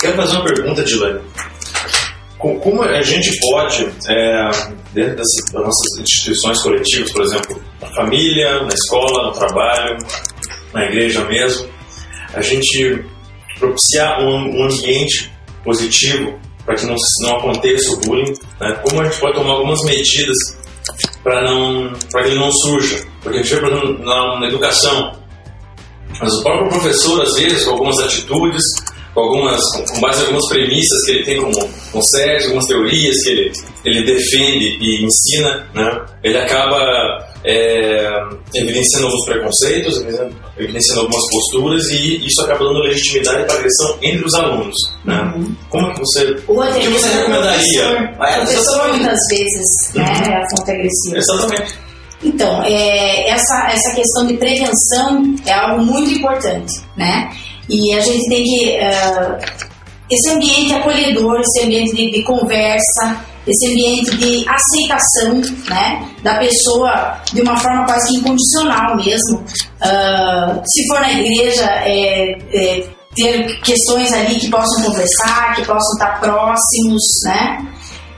Quero 0.00 0.16
fazer 0.16 0.36
uma 0.36 0.44
pergunta, 0.44 0.82
Dilane. 0.84 1.20
Co- 2.38 2.54
Como 2.60 2.82
a 2.82 3.02
gente 3.02 3.30
pode, 3.50 3.84
é, 4.08 4.48
dentro 4.92 5.16
das, 5.16 5.26
das 5.52 5.62
nossas 5.64 5.98
instituições 6.00 6.62
coletivas, 6.62 7.12
por 7.12 7.22
exemplo, 7.22 7.62
na 7.80 7.88
família, 7.94 8.62
na 8.62 8.68
escola, 8.74 9.26
no 9.28 9.32
trabalho, 9.32 9.96
na 10.72 10.84
igreja 10.84 11.24
mesmo, 11.24 11.68
a 12.34 12.40
gente 12.40 13.04
propiciar 13.58 14.20
um, 14.22 14.60
um 14.60 14.64
ambiente 14.64 15.32
positivo 15.64 16.38
para 16.64 16.76
que 16.76 16.86
não, 16.86 16.94
não 17.22 17.36
aconteça 17.38 17.90
o 17.92 18.00
bullying? 18.00 18.32
Né? 18.60 18.80
Como 18.86 19.00
a 19.00 19.04
gente 19.04 19.18
pode 19.18 19.34
tomar 19.34 19.52
algumas 19.54 19.82
medidas 19.84 20.36
para 21.24 21.42
que 22.22 22.28
ele 22.28 22.38
não 22.38 22.52
surja? 22.52 23.04
Porque 23.22 23.38
a 23.38 23.42
gente 23.42 23.54
vê, 23.54 23.60
por 23.60 23.68
exemplo, 23.72 24.04
na, 24.04 24.40
na 24.40 24.46
educação, 24.46 25.18
mas 26.20 26.32
o 26.34 26.42
próprio 26.42 26.68
professor, 26.68 27.20
às 27.22 27.34
vezes, 27.34 27.64
com 27.64 27.72
algumas 27.72 27.98
atitudes, 27.98 28.62
com, 29.14 29.20
algumas, 29.20 29.60
com 29.90 30.00
base 30.00 30.20
em 30.22 30.26
algumas 30.26 30.48
premissas 30.48 31.04
que 31.04 31.10
ele 31.12 31.24
tem 31.24 31.40
como, 31.42 31.68
com 31.92 32.02
sérios, 32.02 32.44
algumas 32.44 32.66
teorias 32.66 33.22
que 33.22 33.30
ele, 33.30 33.52
ele 33.84 34.02
defende 34.04 34.78
e 34.80 35.04
ensina, 35.04 35.66
né? 35.74 36.04
ele 36.22 36.38
acaba 36.38 36.78
é, 37.44 38.10
evidenciando 38.54 39.06
alguns 39.06 39.24
preconceitos, 39.24 39.96
evidenciando- 40.58 41.00
algumas 41.00 41.24
posturas 41.30 41.88
e 41.90 42.24
isso 42.26 42.42
acaba 42.44 42.64
dando 42.64 42.80
legitimidade 42.80 43.44
para 43.46 43.54
agressão 43.56 43.98
entre 44.02 44.24
os 44.26 44.34
alunos. 44.34 44.74
Né? 45.04 45.34
Como 45.70 45.92
que 45.94 46.00
você, 46.00 46.36
Ou 46.48 46.60
o 46.62 46.72
que 46.72 46.88
você 46.88 47.08
recomendaria? 47.08 47.62
professor, 47.62 48.26
É, 48.26 48.38
o 48.38 48.42
professor 48.46 48.88
muitas 48.88 49.18
vezes 49.30 49.94
né, 49.94 50.02
é 50.26 50.36
a 50.36 50.42
fonte 50.56 50.70
agressiva. 50.70 51.16
Exatamente. 51.18 51.88
Então, 52.24 52.62
é, 52.64 53.28
essa, 53.30 53.68
essa 53.70 53.94
questão 53.94 54.26
de 54.26 54.34
prevenção 54.34 55.36
é 55.46 55.52
algo 55.52 55.84
muito 55.84 56.10
importante, 56.10 56.72
né? 56.96 57.30
E 57.68 57.94
a 57.94 58.00
gente 58.00 58.28
tem 58.28 58.44
que. 58.44 58.70
eh, 58.76 59.38
esse 60.10 60.30
ambiente 60.30 60.72
acolhedor, 60.72 61.38
esse 61.40 61.66
ambiente 61.66 61.94
de, 61.94 62.10
de 62.10 62.24
conversa, 62.24 63.26
esse 63.46 63.72
ambiente 63.72 64.16
de 64.16 64.46
aceitação, 64.48 65.40
né? 65.68 66.08
Da 66.22 66.38
pessoa 66.38 67.18
de 67.32 67.42
uma 67.42 67.56
forma 67.56 67.84
quase 67.84 68.08
que 68.08 68.18
incondicional 68.18 68.96
mesmo. 68.96 69.44
Ah, 69.80 70.60
se 70.66 70.86
for 70.88 71.00
na 71.00 71.12
igreja, 71.12 71.64
é, 71.84 72.38
é, 72.52 72.86
ter 73.14 73.60
questões 73.60 74.12
ali 74.12 74.36
que 74.36 74.48
possam 74.50 74.84
conversar, 74.84 75.56
que 75.56 75.64
possam 75.64 75.92
estar 75.94 76.20
próximos, 76.20 77.02
né? 77.24 77.66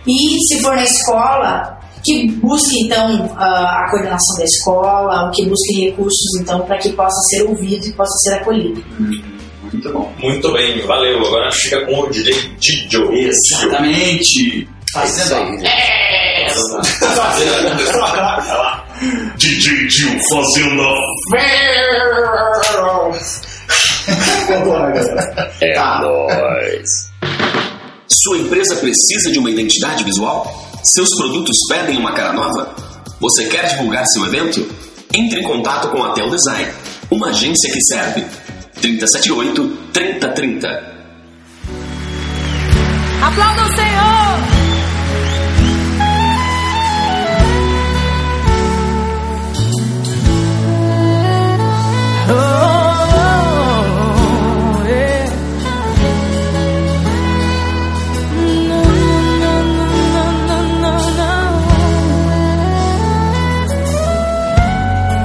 E 0.07 0.39
se 0.49 0.63
for 0.63 0.75
na 0.75 0.85
escola, 0.85 1.79
que 2.05 2.31
busque 2.33 2.85
então 2.85 3.31
a 3.37 3.87
coordenação 3.91 4.37
da 4.39 4.45
escola, 4.45 5.31
que 5.35 5.47
busque 5.47 5.85
recursos 5.85 6.41
então 6.41 6.61
para 6.63 6.79
que 6.79 6.91
possa 6.93 7.21
ser 7.29 7.45
ouvido 7.45 7.87
e 7.87 7.93
possa 7.93 8.13
ser 8.25 8.35
acolhido. 8.35 8.83
Muito 9.73 9.93
bom. 9.93 10.13
Muito 10.19 10.53
bem, 10.53 10.81
valeu. 10.87 11.19
Agora 11.27 11.51
fica 11.53 11.85
com 11.87 12.01
o 12.01 12.11
DJ 12.11 12.35
Tijo. 12.59 13.13
Exatamente. 13.13 14.69
Isso 15.05 15.35
aí. 15.35 15.59
DJ 19.37 19.87
Tio 19.89 20.19
fazendo 20.31 20.83
a 20.83 20.97
É 25.61 25.75
Tá. 25.75 26.01
nóis. 26.01 27.11
Sua 28.25 28.39
empresa 28.39 28.77
precisa 28.77 29.31
de 29.31 29.39
uma 29.39 29.51
identidade 29.51 30.03
visual? 30.05 30.53
Seus 30.83 31.09
produtos 31.17 31.57
pedem 31.69 31.97
uma 31.99 32.13
cara 32.13 32.33
nova? 32.33 32.75
Você 33.21 33.45
quer 33.47 33.69
divulgar 33.69 34.05
seu 34.07 34.25
evento? 34.27 34.67
Entre 35.15 35.41
em 35.41 35.43
contato 35.43 35.89
com 35.89 36.03
a 36.03 36.13
Tel 36.13 36.31
Design, 36.31 36.71
uma 37.11 37.29
agência 37.29 37.71
que 37.73 37.81
serve. 37.85 38.25
378 38.81 39.93
3030 39.93 40.69
Aplauda 43.23 43.63
o 43.63 43.77
Senhor! 43.77 44.11
Oh. 52.33 52.71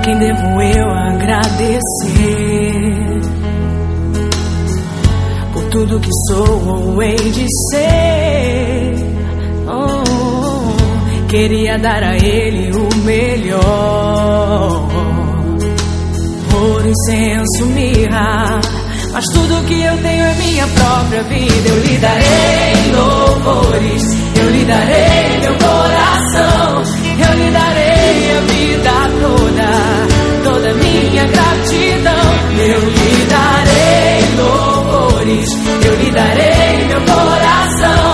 Quem 0.05 0.19
devo 0.19 0.61
eu 0.61 0.87
agradecer? 0.91 2.74
Tudo 5.75 5.99
que 5.99 6.09
sou 6.29 6.67
ou 6.69 7.03
hei 7.03 7.17
de 7.17 7.45
ser. 7.69 8.95
Oh, 9.67 11.27
queria 11.27 11.77
dar 11.77 12.01
a 12.01 12.15
ele 12.15 12.71
o 12.71 12.95
melhor. 13.03 14.87
Por 16.49 16.85
incenso, 16.85 17.65
mirra. 17.73 18.61
Mas 19.11 19.25
tudo 19.33 19.65
que 19.65 19.81
eu 19.81 19.97
tenho 19.97 20.23
é 20.23 20.33
minha 20.35 20.65
própria 20.67 21.23
vida. 21.23 21.67
Eu 21.69 21.79
lhe 21.83 21.97
darei 21.97 22.91
louvores. 22.95 24.03
Eu 24.39 24.49
lhe 24.51 24.63
darei 24.63 25.39
meu 25.41 25.57
coração. 25.57 26.83
Eu 27.19 27.37
lhe 27.37 27.51
darei 27.51 28.31
a 28.31 28.41
vida 28.47 28.91
toda. 29.19 30.14
Toda 30.45 30.73
minha 30.75 31.25
gratidão. 31.25 32.13
Eu 32.59 32.79
lhe 32.79 33.25
darei 33.25 34.35
louvores. 34.37 35.49
Eu 35.83 35.95
lhe 35.95 36.11
darei 36.11 36.85
meu 36.87 37.01
coração. 37.01 38.04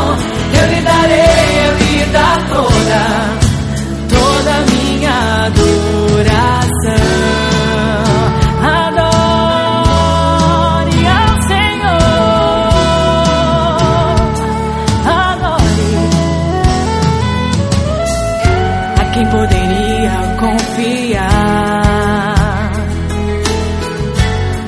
Poderia 19.71 20.35
confiar. 20.39 21.51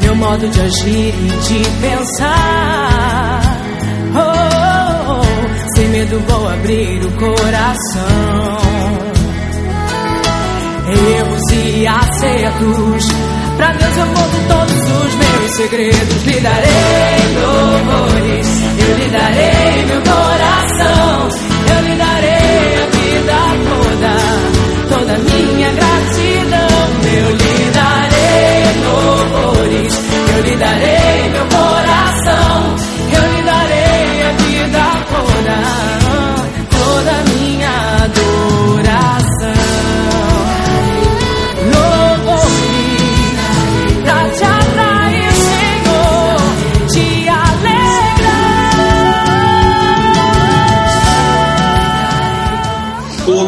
Meu 0.01 0.15
modo 0.15 0.47
de 0.47 0.61
agir 0.61 1.13
e 1.13 1.27
de 1.47 1.63
pensar. 1.81 3.41
Oh, 4.15 4.19
oh, 4.19 5.21
oh, 5.21 5.23
sem 5.75 5.87
medo 5.89 6.19
vou 6.27 6.47
abrir 6.47 7.03
o 7.05 7.11
coração 7.13 8.53
erros 10.85 11.41
e 11.51 11.87
acertos. 11.87 13.07
Pra 13.57 13.71
Deus 13.73 13.97
eu 13.97 14.05
conto 14.07 14.47
todos 14.47 14.81
os 14.81 15.15
meus 15.15 15.55
segredos. 15.55 16.25
Lhe 16.25 16.39
darei 16.39 17.17
louvores, 17.41 18.47
eu 18.79 18.97
lhe 18.97 19.09
darei 19.09 19.85
meu 19.85 20.01
coração. 20.01 21.29
Eu 21.75 21.81
lhe 21.87 21.95
darei 21.95 22.73
a 22.75 22.85
vida 22.91 23.33
toda, 23.69 24.52
toda 25.13 25.17
minha 25.17 25.71
gratidão. 25.71 26.73
Eu 27.13 27.29
lhe 27.31 27.71
darei 27.71 28.63
louvores, 28.85 29.99
eu 30.35 30.41
lhe 30.43 30.55
darei 30.55 31.29
meu 31.29 31.45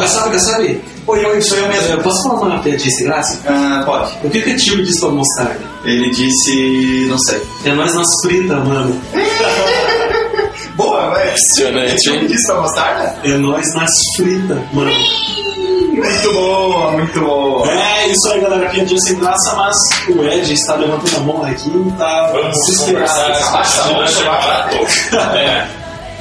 Oi. 0.06 0.82
Oi, 1.08 1.26
oi, 1.26 1.42
sou 1.42 1.58
eu 1.58 1.68
mesmo. 1.68 1.94
Eu 1.94 2.02
posso 2.02 2.22
falar 2.24 2.46
uma 2.46 2.60
piadinha 2.60 2.92
sem 2.92 3.08
graça? 3.08 3.40
Ah, 3.48 3.82
pode. 3.84 4.12
O 4.24 4.30
que, 4.30 4.40
que 4.40 4.52
o 4.52 4.58
tio 4.58 4.84
disse 4.84 5.00
pra 5.00 5.10
mostarda? 5.10 5.60
Ele 5.84 6.12
disse. 6.12 7.08
não 7.10 7.18
sei. 7.20 7.42
É 7.66 7.72
nós 7.72 7.92
nas 7.96 8.08
fritas, 8.22 8.68
mano. 8.68 9.02
Boa, 10.76 11.10
vai. 11.10 11.28
Impressionante, 11.30 12.10
hein? 12.10 12.16
Ele 12.18 12.28
disse 12.28 12.46
pra 12.46 12.62
mostarda? 12.62 13.16
É 13.24 13.38
nós 13.38 13.74
nas 13.74 13.90
fritas, 14.16 14.60
mano. 14.74 14.92
Muito 15.96 16.34
boa, 16.34 16.92
muito 16.92 17.20
boa. 17.22 17.72
É, 17.72 18.08
isso 18.10 18.30
aí, 18.32 18.42
galera. 18.42 18.70
Piadinha 18.70 19.00
sem 19.00 19.16
graça, 19.18 19.56
mas 19.56 19.76
o 20.10 20.24
Ed 20.24 20.54
está 20.54 20.76
levantando 20.76 21.16
a 21.16 21.20
mão 21.22 21.44
aqui 21.46 21.70
e 21.70 21.92
tá 21.98 22.32
Vamos 22.32 22.58
desesperado. 22.68 23.44
Abaixa 23.44 23.82
a 23.82 23.88
mão. 23.92 25.36
É. 25.36 25.68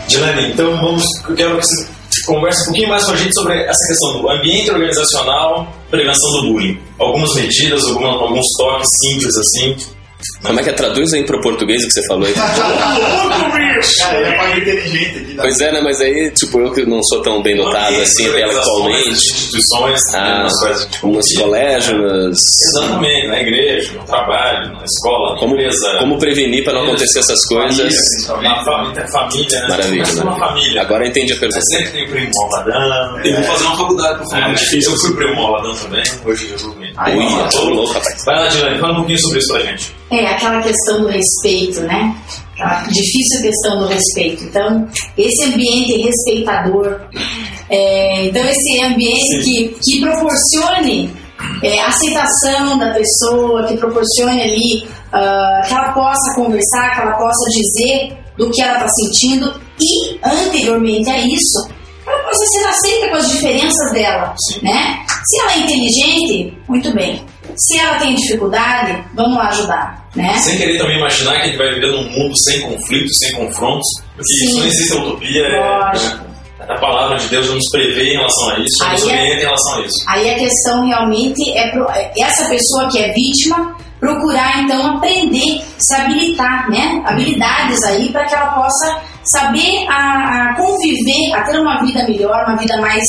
Dilane, 0.07 0.53
então 0.53 0.77
vamos. 0.77 1.05
Eu 1.29 1.35
quero 1.35 1.59
que 1.59 1.67
você 1.67 1.87
converse 2.27 2.63
um 2.63 2.65
pouquinho 2.67 2.89
mais 2.89 3.05
com 3.05 3.13
a 3.13 3.17
gente 3.17 3.35
sobre 3.35 3.55
essa 3.63 3.87
questão 3.89 4.21
do 4.21 4.31
ambiente 4.31 4.71
organizacional, 4.71 5.67
prevenção 5.91 6.33
do 6.33 6.43
bullying. 6.53 6.79
Algumas 6.99 7.35
medidas, 7.35 7.83
alguns 7.85 8.47
toques 8.59 8.89
simples 9.03 9.37
assim. 9.37 9.77
Como 10.45 10.61
é 10.61 10.63
que 10.63 10.71
é? 10.71 10.73
Traduz 10.73 11.13
aí 11.15 11.25
pro 11.25 11.41
português 11.41 11.83
o 11.83 11.87
que 11.87 11.93
você 11.93 12.07
falou 12.07 12.27
aí. 12.27 12.35
Cara, 12.35 14.17
é 14.19 14.59
inteligente 14.59 15.19
aqui. 15.19 15.35
Pois 15.37 15.61
é, 15.61 15.73
né? 15.73 15.81
Mas 15.83 16.01
aí, 16.01 16.31
tipo, 16.31 16.61
eu 16.61 16.73
que 16.73 16.85
não 16.87 17.03
sou 17.05 17.23
tão 17.23 17.43
bem 17.43 17.57
dotado 17.57 18.01
assim 18.01 18.27
intelectualmente. 18.29 19.09
Instituições, 19.11 20.01
Ah, 20.15 20.43
nas 20.45 20.53
quais 20.61 20.81
a 20.81 20.83
gente 20.85 20.99
como 21.01 21.15
nos 21.17 21.33
colégios, 21.37 22.01
nas... 22.01 22.39
Exatamente, 22.69 23.27
na 23.29 23.41
igreja, 23.41 23.93
no 23.95 24.05
trabalho, 24.05 24.73
na 24.73 24.85
escola, 24.85 25.35
na 25.35 25.41
Como, 25.41 25.55
empresa. 25.55 25.97
como 25.99 26.19
prevenir 26.19 26.65
para 26.65 26.75
não 26.75 26.83
acontecer 26.85 27.19
essas 27.19 27.39
Família, 27.49 27.85
coisas. 27.85 28.27
na 28.43 28.65
família, 28.65 29.07
família 29.09 29.61
né? 29.61 29.69
Maravilha, 29.69 30.05
uma 30.05 30.25
maravilha. 30.25 30.47
família. 30.47 30.81
Agora 30.83 31.05
eu 31.05 31.09
entendi 31.09 31.33
a 31.33 31.37
pergunta. 31.37 31.61
sempre 31.63 31.91
tem 31.91 32.05
o 32.05 32.11
primo 32.11 32.31
malvadão. 32.35 33.25
Eu 33.25 33.35
vou 33.35 33.45
fazer 33.45 33.65
uma 33.65 33.77
faculdade 33.77 34.35
É, 34.35 34.53
de 34.53 34.65
física. 34.67 34.93
eu 34.95 34.99
fui 35.01 35.15
primo 35.17 35.35
malvadão 35.37 35.75
também, 35.77 36.03
hoje 36.25 36.51
eu 36.51 36.59
vou 36.59 36.75
Ui, 36.75 37.51
tô 37.51 37.65
louco, 37.71 37.93
rapaz. 37.93 38.25
Vai 38.25 38.37
lá, 38.37 38.47
Dilane, 38.49 38.79
fala 38.79 38.93
um 38.93 38.97
pouquinho 38.97 39.19
sobre 39.21 39.39
isso 39.41 39.53
pra 39.53 39.63
gente. 39.63 39.93
É, 40.11 40.27
aquela 40.27 40.63
questão 40.63 41.03
do 41.03 41.09
respeito, 41.09 41.81
né? 41.83 42.15
Aquela 42.53 42.83
difícil 42.83 43.43
questão 43.43 43.79
do 43.79 43.87
respeito. 43.87 44.45
Então, 44.45 44.87
esse 45.17 45.45
ambiente 45.45 45.97
respeitador, 46.03 47.01
é, 47.71 48.27
então 48.27 48.45
esse 48.45 48.83
ambiente 48.83 49.39
que, 49.43 49.77
que 49.83 50.01
proporcione 50.01 51.11
é, 51.63 51.81
aceitação 51.81 52.79
da 52.79 52.93
pessoa, 52.93 53.67
que 53.67 53.77
proporcione 53.77 54.43
ali 54.43 54.95
ah, 55.15 55.63
que 55.65 55.73
ela 55.73 55.93
possa 55.93 56.35
conversar, 56.35 56.93
que 56.93 57.01
ela 57.03 57.13
possa 57.13 57.49
dizer 57.51 58.19
do 58.37 58.51
que 58.51 58.61
ela 58.61 58.75
está 58.75 58.89
sentindo 58.89 59.61
e, 59.81 60.19
anteriormente 60.25 61.09
a 61.09 61.19
isso, 61.21 61.69
ela 62.05 62.19
possa 62.25 62.45
ser 62.47 62.67
aceita 62.67 63.09
com 63.09 63.17
as 63.17 63.31
diferenças 63.31 63.93
dela, 63.93 64.35
né? 64.61 65.05
Se 65.25 65.41
ela 65.41 65.53
é 65.53 65.59
inteligente, 65.61 66.59
muito 66.69 66.93
bem. 66.95 67.25
Se 67.57 67.79
ela 67.79 67.99
tem 67.99 68.15
dificuldade, 68.15 69.05
vamos 69.15 69.37
lá 69.37 69.49
ajudar, 69.49 70.09
né? 70.17 70.35
Sem 70.39 70.57
querer 70.59 70.79
também 70.79 70.99
imaginar 70.99 71.33
que 71.37 71.43
a 71.43 71.47
gente 71.47 71.57
vai 71.59 71.75
viver 71.75 71.93
num 71.93 72.05
mundo 72.11 72.37
sem 72.39 72.61
conflitos, 72.63 73.17
sem 73.19 73.33
confrontos, 73.35 73.87
porque 74.17 74.33
Sim. 74.35 74.45
isso 74.47 74.59
não 74.59 74.67
existe 74.67 74.93
utopia. 74.95 75.43
é- 75.47 75.61
Lógico. 75.61 76.25
é- 76.25 76.35
a 76.73 76.79
palavra 76.81 77.17
de 77.19 77.29
Deus 77.29 77.51
nos 77.51 77.65
prevê 77.71 78.11
em 78.11 78.17
relação 78.17 78.49
a 78.51 78.59
isso, 78.61 78.85
nos 78.91 79.03
Aí 79.05 79.11
é- 79.11 79.13
orienta 79.21 79.37
em 79.37 79.45
relação 79.45 79.75
a 79.75 79.81
isso. 79.83 80.05
Aí 80.09 80.31
a 80.31 80.39
questão 80.39 80.87
realmente 80.87 81.51
é 81.59 81.71
pro- 81.71 81.91
é 81.91 82.11
essa 82.21 82.49
pessoa 82.49 82.89
que 82.91 82.99
é 82.99 83.13
vítima 83.13 83.77
procurar 84.01 84.63
então 84.63 84.97
aprender, 84.97 85.63
se 85.79 85.95
habilitar, 85.95 86.71
né? 86.71 87.03
Habilidades 87.07 87.83
aí 87.85 88.11
para 88.11 88.25
que 88.25 88.35
ela 88.35 88.49
possa 88.53 89.01
saber 89.33 89.87
a, 89.89 90.51
a 90.53 90.57
conviver, 90.57 91.35
a 91.35 91.43
ter 91.45 91.59
uma 91.59 91.81
vida 91.83 92.05
melhor, 92.07 92.45
uma 92.49 92.57
vida 92.59 92.79
mais 92.81 93.03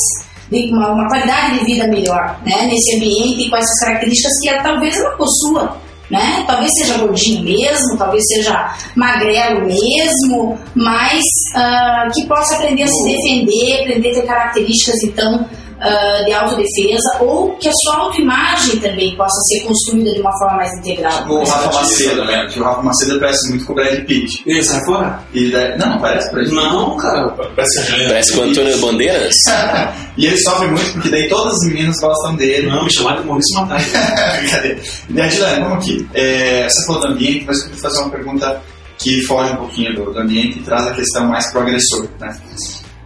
de- 0.51 0.71
uma, 0.73 0.91
uma 0.91 1.08
qualidade 1.08 1.60
de 1.60 1.65
vida 1.65 1.88
melhor, 1.88 2.39
né? 2.45 2.65
Nesse 2.65 2.97
ambiente 2.97 3.49
com 3.49 3.58
essas 3.58 3.79
características 3.81 4.31
que 4.41 4.49
ela, 4.49 4.63
talvez 4.63 4.97
ela 4.97 5.12
possua. 5.17 5.77
Né? 6.08 6.43
Talvez 6.45 6.69
seja 6.77 6.99
gordinho 6.99 7.43
mesmo, 7.43 7.97
talvez 7.97 8.21
seja 8.31 8.75
magrelo 8.95 9.65
mesmo, 9.65 10.55
mas 10.75 11.19
ah, 11.55 12.08
que 12.13 12.27
possa 12.27 12.58
aprender 12.58 12.84
a 12.84 12.88
se 12.88 13.03
defender, 13.12 13.81
aprender 13.81 14.12
a 14.12 14.13
ter 14.13 14.27
características 14.27 15.03
então 15.03 15.49
ah, 15.80 16.22
de 16.26 16.34
autodefesa, 16.34 17.18
ou 17.20 17.56
que 17.58 17.68
a 17.68 17.72
sua 17.74 17.98
autoimagem 18.04 18.80
também 18.80 19.16
possa 19.18 19.40
ser 19.50 19.68
construída 19.68 20.14
de 20.14 20.22
uma 20.22 20.32
forma 20.40 20.58
mais 20.58 20.72
integral. 20.80 21.26
O 21.28 21.44
Rafa 21.44 21.74
Macedo, 21.74 22.26
né? 22.26 22.48
Que 22.52 22.60
o 22.60 22.64
Rafa 22.64 22.82
Macedo 22.82 23.20
parece 23.20 23.50
muito 23.50 23.66
com 23.66 23.74
o 23.74 23.76
Brad 23.76 24.06
Pitt. 24.06 24.44
Ih, 24.46 24.64
sai 24.64 24.84
fora? 24.86 25.20
E 25.34 25.52
daí- 25.52 25.78
não, 25.78 25.90
não 25.90 26.00
parece 26.00 26.32
Brad 26.32 26.46
Pitt. 26.46 26.56
Não, 26.56 26.98
cara. 26.98 27.30
Parece 27.30 27.84
Dilane 27.84 28.08
Parece 28.08 28.34
com 28.34 28.40
o 28.40 28.44
Antônio 28.44 28.78
Bandeiras. 28.80 29.36
e 30.18 30.26
ele 30.26 30.38
sofre 30.38 30.68
muito 30.68 30.94
porque 30.94 31.10
daí 31.10 31.28
todas 31.28 31.54
as 31.54 31.68
meninas 31.68 32.00
gostam 32.00 32.36
dele. 32.36 32.70
Não, 32.70 32.84
me 32.84 32.94
chamaram 32.94 33.22
de 33.22 33.28
Maurício 33.28 33.60
Matai. 33.60 33.84
Brincadeira. 34.40 34.80
E 35.10 35.22
a 35.22 35.28
Dilane, 35.28 35.64
vamos 35.64 35.78
aqui. 35.78 36.08
É, 36.14 36.68
você 36.70 36.86
falou 36.86 37.02
do 37.02 37.08
ambiente, 37.08 37.46
mas 37.48 37.58
eu 37.58 37.64
queria 37.66 37.82
fazer 37.82 38.00
uma 38.02 38.10
pergunta 38.10 38.62
que 38.98 39.22
foge 39.24 39.52
um 39.52 39.58
pouquinho 39.58 39.94
do, 39.94 40.14
do 40.14 40.20
ambiente 40.20 40.60
e 40.60 40.62
traz 40.62 40.88
a 40.88 40.92
questão 40.94 41.28
mais 41.28 41.52
pro 41.52 41.62
agressor, 41.62 42.08
né? 42.20 42.34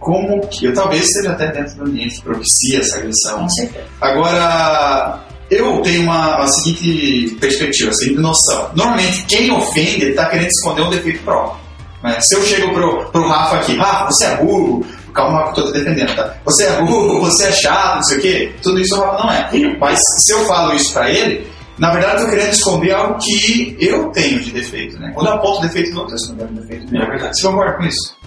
Como 0.00 0.40
que, 0.48 0.64
eu 0.66 0.72
talvez 0.74 1.04
esteja 1.04 1.30
até 1.32 1.52
dentro 1.52 1.76
do 1.76 1.84
ambiente 1.84 2.16
que 2.16 2.22
propicia 2.22 2.80
essa 2.80 2.96
agressão. 2.96 3.40
Com 3.42 3.48
certeza. 3.50 3.84
Agora, 4.00 5.20
eu 5.50 5.82
tenho 5.82 6.02
uma, 6.02 6.36
a 6.36 6.46
seguinte 6.46 7.36
perspectiva, 7.40 7.90
a 7.90 7.94
seguinte 7.94 8.20
noção. 8.20 8.70
Normalmente, 8.74 9.24
quem 9.26 9.50
ofende 9.50 10.06
está 10.06 10.26
querendo 10.26 10.48
esconder 10.48 10.82
um 10.82 10.90
defeito 10.90 11.22
próprio. 11.22 11.60
né? 12.02 12.18
Se 12.20 12.34
eu 12.34 12.42
chego 12.44 12.72
pro, 12.72 13.10
pro 13.10 13.28
Rafa 13.28 13.56
aqui, 13.56 13.76
Rafa, 13.76 14.06
você 14.06 14.24
é 14.26 14.36
burro, 14.36 14.86
calma, 15.12 15.48
eu 15.48 15.52
tô 15.64 15.70
defendendo, 15.70 16.14
tá? 16.16 16.34
Você 16.44 16.64
é 16.64 16.80
burro, 16.80 17.20
você 17.20 17.48
é 17.48 17.52
chato, 17.52 17.96
não 17.96 18.02
sei 18.04 18.18
o 18.18 18.20
quê, 18.22 18.52
tudo 18.62 18.80
isso 18.80 18.96
o 18.96 19.00
Rafa 19.00 19.22
não 19.24 19.32
é. 19.32 19.76
Mas 19.78 19.98
se 20.18 20.32
eu 20.32 20.44
falo 20.46 20.74
isso 20.74 20.92
pra 20.94 21.10
ele, 21.10 21.46
na 21.78 21.90
verdade 21.92 22.20
eu 22.22 22.24
tô 22.24 22.30
querendo 22.30 22.52
esconder 22.52 22.92
algo 22.92 23.18
que 23.18 23.76
eu 23.80 24.08
tenho 24.12 24.40
de 24.40 24.52
defeito, 24.52 24.98
né? 24.98 25.10
Quando 25.14 25.26
eu 25.26 25.34
aponto 25.34 25.62
defeito 25.62 25.92
do 25.92 25.98
outro, 26.00 26.14
eu 26.14 26.16
escondendo 26.16 26.52
um 26.52 26.62
defeito 26.62 26.90
meu. 26.90 27.02
É 27.02 27.06
verdade. 27.06 27.38
Você 27.38 27.46
concorda 27.46 27.76
com 27.76 27.82
isso? 27.84 28.19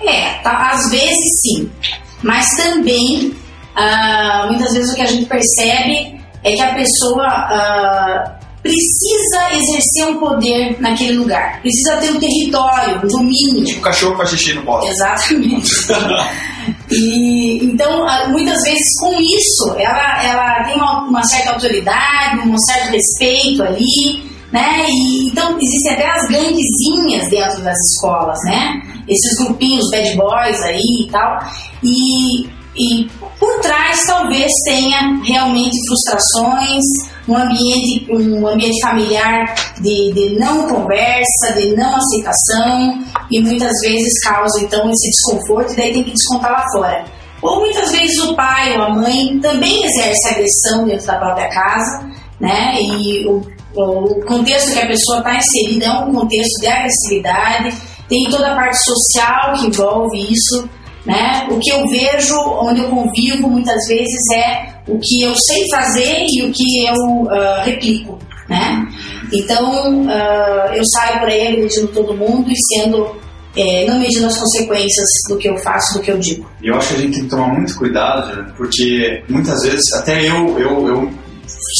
É, 0.00 0.34
tá, 0.42 0.70
às 0.72 0.90
vezes 0.90 1.40
sim, 1.42 1.70
mas 2.22 2.46
também 2.56 3.34
ah, 3.78 4.46
muitas 4.48 4.72
vezes 4.72 4.92
o 4.92 4.96
que 4.96 5.02
a 5.02 5.06
gente 5.06 5.26
percebe 5.26 6.20
é 6.42 6.52
que 6.52 6.60
a 6.60 6.74
pessoa 6.74 7.26
ah, 7.26 8.38
precisa 8.60 9.54
exercer 9.54 10.06
um 10.08 10.18
poder 10.18 10.80
naquele 10.80 11.18
lugar, 11.18 11.60
precisa 11.60 11.96
ter 11.98 12.10
um 12.10 12.18
território, 12.18 13.00
um 13.04 13.06
domínio. 13.06 13.64
Tipo 13.64 13.80
cachorro 13.80 14.16
faz 14.16 14.30
xixi 14.30 14.54
no 14.54 14.62
bola. 14.62 14.88
Exatamente. 14.88 15.70
e 16.90 17.64
então, 17.66 18.06
ah, 18.08 18.26
muitas 18.28 18.60
vezes 18.62 19.00
com 19.00 19.12
isso, 19.20 19.74
ela, 19.78 20.24
ela 20.24 20.64
tem 20.64 20.74
uma, 20.74 21.02
uma 21.04 21.22
certa 21.24 21.52
autoridade, 21.52 22.48
um 22.48 22.58
certo 22.58 22.90
respeito 22.90 23.62
ali, 23.62 24.28
né? 24.52 24.86
E, 24.88 25.28
então, 25.28 25.58
existem 25.60 25.92
até 25.92 26.10
as 26.10 26.22
ganguezinhas 26.28 27.28
dentro 27.28 27.62
das 27.62 27.76
escolas, 27.92 28.38
né? 28.44 28.82
Esses 29.08 29.38
grupinhos 29.44 29.90
bad 29.90 30.16
boys 30.16 30.62
aí 30.62 31.06
e 31.06 31.10
tal. 31.10 31.38
E, 31.82 32.46
e 32.76 33.08
por 33.38 33.60
trás 33.60 34.00
talvez 34.06 34.50
tenha 34.64 35.20
realmente 35.24 35.76
frustrações, 35.86 36.84
um 37.28 37.36
ambiente, 37.36 38.06
um 38.10 38.46
ambiente 38.46 38.80
familiar 38.80 39.54
de, 39.80 40.12
de 40.12 40.38
não 40.38 40.66
conversa, 40.66 41.52
de 41.54 41.76
não 41.76 41.96
aceitação 41.96 43.04
e 43.30 43.40
muitas 43.40 43.72
vezes 43.82 44.18
causa 44.24 44.60
então 44.62 44.90
esse 44.90 45.10
desconforto 45.10 45.72
e 45.72 45.76
daí 45.76 45.92
tem 45.92 46.04
que 46.04 46.12
descontar 46.12 46.52
lá 46.52 46.64
fora. 46.72 47.04
Ou 47.42 47.60
muitas 47.60 47.92
vezes 47.92 48.18
o 48.20 48.34
pai 48.34 48.76
ou 48.76 48.82
a 48.82 48.94
mãe 48.94 49.38
também 49.40 49.84
exerce 49.84 50.28
agressão 50.28 50.86
dentro 50.86 51.06
da 51.06 51.18
própria 51.18 51.48
casa, 51.48 52.10
né? 52.40 52.74
E 52.80 53.26
o, 53.26 53.42
o 53.74 54.24
contexto 54.26 54.72
que 54.72 54.78
a 54.78 54.86
pessoa 54.86 55.18
está 55.18 55.36
inserida 55.36 55.86
é 55.86 55.92
um 55.92 56.12
contexto 56.12 56.60
de 56.60 56.66
agressividade, 56.66 57.76
tem 58.08 58.24
toda 58.30 58.52
a 58.52 58.54
parte 58.54 58.78
social 58.84 59.52
que 59.54 59.66
envolve 59.66 60.18
isso, 60.32 60.68
né? 61.04 61.46
O 61.50 61.58
que 61.58 61.70
eu 61.70 61.86
vejo, 61.88 62.34
onde 62.60 62.80
eu 62.80 62.88
convivo, 62.88 63.48
muitas 63.48 63.86
vezes 63.86 64.20
é 64.34 64.68
o 64.86 64.98
que 64.98 65.22
eu 65.22 65.34
sei 65.34 65.68
fazer 65.70 66.26
e 66.28 66.44
o 66.44 66.52
que 66.52 66.86
eu 66.86 67.30
ah, 67.30 67.62
replico, 67.64 68.18
né? 68.48 68.86
Então, 69.32 70.06
ah, 70.08 70.72
eu 70.74 70.82
saio 70.86 71.20
por 71.20 71.28
aí 71.28 71.48
agredindo 71.48 71.88
todo 71.88 72.16
mundo 72.16 72.50
e 72.50 72.56
sendo, 72.74 73.14
eh, 73.56 73.84
não 73.86 73.98
medindo 73.98 74.26
as 74.26 74.38
consequências 74.38 75.08
do 75.28 75.36
que 75.36 75.48
eu 75.48 75.56
faço, 75.58 75.98
do 75.98 76.00
que 76.02 76.10
eu 76.10 76.18
digo. 76.18 76.48
E 76.62 76.68
eu 76.68 76.74
acho 76.76 76.88
que 76.88 76.94
a 76.94 76.98
gente 76.98 77.14
tem 77.14 77.24
que 77.24 77.30
tomar 77.30 77.48
muito 77.48 77.76
cuidado, 77.76 78.52
porque 78.56 79.22
muitas 79.28 79.60
vezes, 79.62 79.92
até 79.94 80.26
eu, 80.26 80.58
eu, 80.58 80.88
eu 80.88 81.10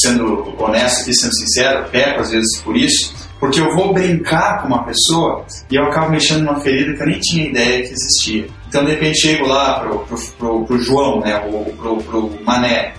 sendo 0.01 0.55
honesto 0.59 1.03
aqui, 1.03 1.15
sendo 1.15 1.35
sincero, 1.35 1.89
peco 1.91 2.21
às 2.21 2.31
vezes 2.31 2.61
por 2.63 2.77
isso, 2.77 3.15
porque 3.39 3.61
eu 3.61 3.75
vou 3.75 3.93
brincar 3.93 4.63
com 4.63 4.69
uma 4.69 4.85
pessoa 4.85 5.45
e 5.71 5.77
eu 5.77 5.85
acabo 5.85 6.11
mexendo 6.11 6.45
numa 6.45 6.61
ferida 6.61 6.95
que 6.95 7.03
eu 7.03 7.07
nem 7.07 7.21
tinha 7.21 7.49
ideia 7.49 7.83
que 7.83 7.93
existia. 7.93 8.47
Então, 8.69 8.85
de 8.85 8.93
repente, 8.93 9.21
chego 9.21 9.47
lá 9.47 9.81
pro, 9.81 10.01
pro, 10.01 10.19
pro, 10.39 10.65
pro 10.65 10.79
João, 10.79 11.21
né, 11.21 11.41
ou 11.51 11.65
pro, 11.65 11.97
pro 11.99 12.39
Mané, 12.45 12.95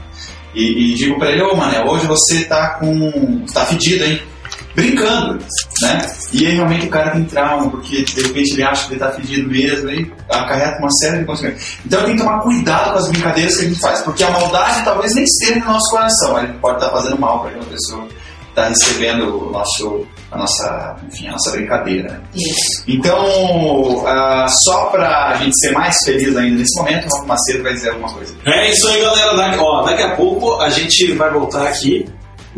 e, 0.54 0.92
e 0.92 0.94
digo 0.96 1.20
pra 1.20 1.32
ele, 1.32 1.44
ô 1.44 1.56
Mané, 1.56 1.84
hoje 1.84 2.08
você 2.08 2.46
tá 2.46 2.72
com... 2.80 3.46
tá 3.54 3.66
fedido, 3.66 4.04
hein? 4.04 4.22
Brincando, 4.80 5.40
né? 5.82 6.12
E 6.32 6.46
aí 6.46 6.56
realmente 6.56 6.88
o 6.88 6.90
cara 6.90 7.12
tem 7.12 7.24
trauma, 7.26 7.70
porque 7.70 8.04
de 8.04 8.22
repente 8.22 8.54
ele 8.54 8.64
acha 8.64 8.88
que 8.88 8.94
ele 8.94 9.00
tá 9.00 9.12
fedido 9.12 9.50
mesmo, 9.50 9.90
e 9.90 10.12
acarreta 10.30 10.80
uma 10.80 10.92
série 10.92 11.20
de 11.20 11.26
consequências. 11.26 11.78
Então 11.86 12.04
tem 12.04 12.16
que 12.16 12.22
tomar 12.22 12.40
cuidado 12.40 12.94
com 12.94 13.00
as 13.00 13.10
brincadeiras 13.10 13.58
que 13.58 13.66
a 13.66 13.68
gente 13.68 13.80
faz, 13.80 14.02
porque 14.02 14.24
a 14.24 14.32
maldade 14.32 14.84
talvez 14.84 15.14
nem 15.16 15.24
esteja 15.24 15.60
no 15.60 15.66
nosso 15.66 15.92
coração, 15.92 16.38
a 16.38 16.46
gente 16.46 16.58
pode 16.60 16.78
estar 16.78 16.92
fazendo 16.92 17.20
mal 17.20 17.42
para 17.42 17.50
aquela 17.50 17.66
pessoa 17.66 18.08
que 18.08 18.16
está 18.50 18.68
recebendo 18.68 19.48
o 19.48 19.52
nosso, 19.52 20.06
a 20.32 20.38
nossa, 20.38 20.96
enfim, 21.08 21.28
a 21.28 21.32
nossa 21.32 21.52
brincadeira. 21.52 22.10
né? 22.10 22.22
Isso. 22.36 22.84
Então, 22.88 24.06
ah, 24.08 24.48
só 24.66 24.86
para 24.86 25.30
a 25.30 25.34
gente 25.36 25.54
ser 25.60 25.72
mais 25.72 25.96
feliz 26.04 26.36
ainda 26.36 26.58
nesse 26.58 26.80
momento, 26.80 27.08
o 27.08 27.16
Rafa 27.16 27.28
Macedo 27.28 27.64
vai 27.64 27.74
dizer 27.74 27.90
alguma 27.90 28.12
coisa. 28.12 28.36
É 28.46 28.72
isso 28.72 28.88
aí, 28.88 29.02
galera. 29.02 29.36
Daqui, 29.36 29.58
ó, 29.60 29.84
daqui 29.84 30.04
a 30.04 30.16
pouco 30.16 30.60
a 30.62 30.70
gente 30.70 31.14
vai 31.14 31.32
voltar 31.32 31.68
aqui, 31.68 32.06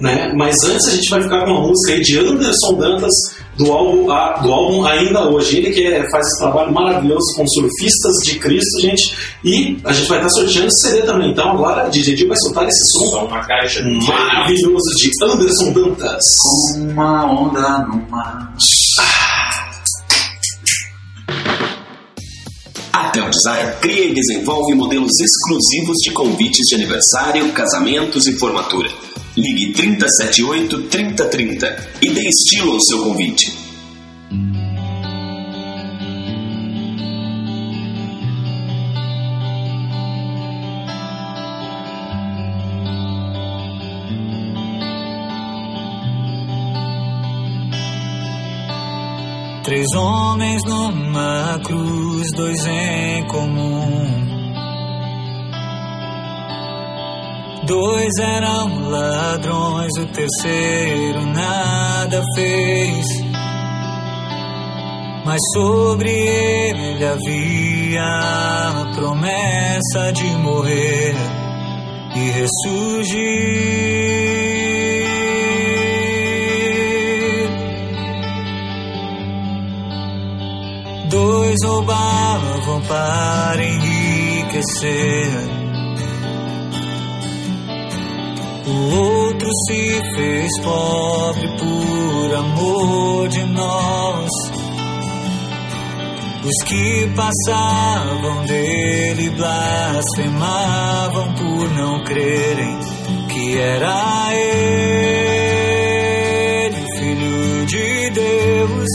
né? 0.02 0.34
Mas 0.36 0.56
antes 0.66 0.88
a 0.88 0.92
gente 0.92 1.10
vai 1.10 1.22
ficar 1.22 1.46
com 1.46 1.52
uma 1.52 1.68
música 1.68 1.94
aí 1.94 2.02
de 2.02 2.18
Anderson 2.20 2.74
Dantas 2.78 3.12
do 3.58 3.72
álbum, 3.72 4.10
a- 4.12 4.40
do 4.42 4.52
álbum 4.52 4.86
Ainda 4.86 5.30
Hoje. 5.30 5.58
Ele 5.58 5.70
que 5.72 5.86
é- 5.86 6.10
faz 6.10 6.26
esse 6.26 6.40
trabalho 6.40 6.74
maravilhoso 6.74 7.36
com 7.36 7.46
surfistas 7.48 8.14
de 8.26 8.40
Cristo, 8.40 8.82
gente. 8.82 9.14
E 9.44 9.78
a 9.84 9.94
gente 9.94 10.08
vai 10.10 10.18
estar 10.18 10.30
sorteando 10.30 10.68
esse 10.68 10.82
CD 10.90 11.02
também. 11.06 11.32
Então 11.32 11.52
agora 11.52 11.84
a 11.84 11.90
DJ 11.90 12.16
Dio 12.16 12.28
vai 12.28 12.38
soltar 12.38 12.68
esse 12.68 12.84
som 12.92 13.06
Só 13.08 13.26
uma 13.26 13.46
caixa. 13.46 13.84
maravilhoso 13.84 14.96
de 14.98 15.12
Anderson 15.24 15.72
Dantas. 15.74 16.24
Uma 16.78 17.26
onda 17.32 17.80
no 17.88 18.10
mar. 18.10 18.54
A 22.94 23.10
Tel 23.12 23.30
Design 23.30 23.72
cria 23.82 24.06
e 24.08 24.14
desenvolve 24.14 24.74
modelos 24.76 25.12
exclusivos 25.20 25.98
de 26.04 26.12
convites 26.12 26.68
de 26.68 26.76
aniversário, 26.76 27.52
casamentos 27.54 28.28
e 28.28 28.38
formatura. 28.38 28.90
Ligue 29.38 29.72
378 29.74 30.82
3030 30.90 31.90
e 32.02 32.10
dê 32.10 32.22
estilo 32.28 32.74
ao 32.74 32.82
seu 32.82 33.04
convite. 33.04 33.62
Três 49.64 49.88
homens 49.96 50.62
numa 50.66 51.58
cruz, 51.64 52.32
dois 52.34 52.66
em 52.66 53.26
comum. 53.28 54.31
Dois 57.72 58.12
eram 58.20 58.90
ladrões, 58.90 59.92
o 59.98 60.06
terceiro 60.08 61.26
nada 61.28 62.22
fez. 62.36 63.06
Mas 65.26 65.40
sobre 65.54 66.12
ele 66.12 67.06
havia 67.06 68.04
a 68.04 68.92
promessa 68.94 70.12
de 70.12 70.36
morrer 70.40 71.16
e 72.14 72.32
ressurgir. 72.32 73.62
Dois 81.10 81.56
roubavam 81.64 82.82
para 82.82 83.64
enriquecer. 83.64 85.61
O 88.72 88.96
outro 88.96 89.50
se 89.68 90.02
fez 90.16 90.50
pobre 90.64 91.48
por 91.58 92.36
amor 92.36 93.28
de 93.28 93.44
nós. 93.48 94.30
Os 96.44 96.64
que 96.66 97.08
passavam 97.16 98.46
dele 98.46 99.30
blasfemavam 99.32 101.34
por 101.34 101.70
não 101.72 102.02
crerem 102.06 102.80
que 103.28 103.58
era 103.58 104.34
ele, 104.34 105.18
o 106.78 106.98
filho 106.98 107.66
de 107.66 108.10
Deus. 108.12 108.88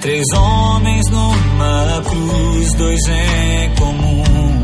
Três 0.00 0.24
homens 0.36 1.10
numa 1.10 2.00
cruz, 2.02 2.72
dois 2.74 3.00
em 3.08 3.74
comum. 3.74 4.59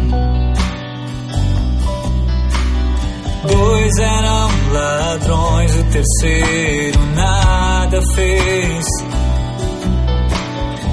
Dois 3.86 3.98
eram 3.98 4.48
ladrões, 4.72 5.76
o 5.76 5.84
terceiro 5.84 6.98
nada 7.14 8.00
fez. 8.16 8.84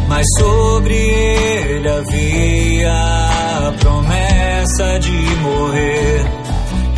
Mas 0.08 0.28
sobre 0.38 0.94
ele 0.94 1.90
havia 1.90 2.94
a 2.94 3.74
promessa 3.80 5.00
de 5.00 5.12
morrer 5.42 6.24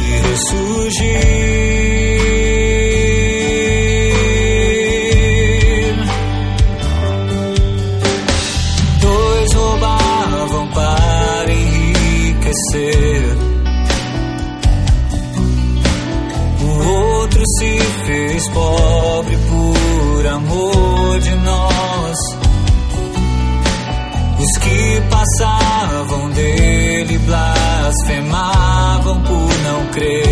e 0.01 0.27
ressurgir. 0.27 2.34
Por 29.95 30.24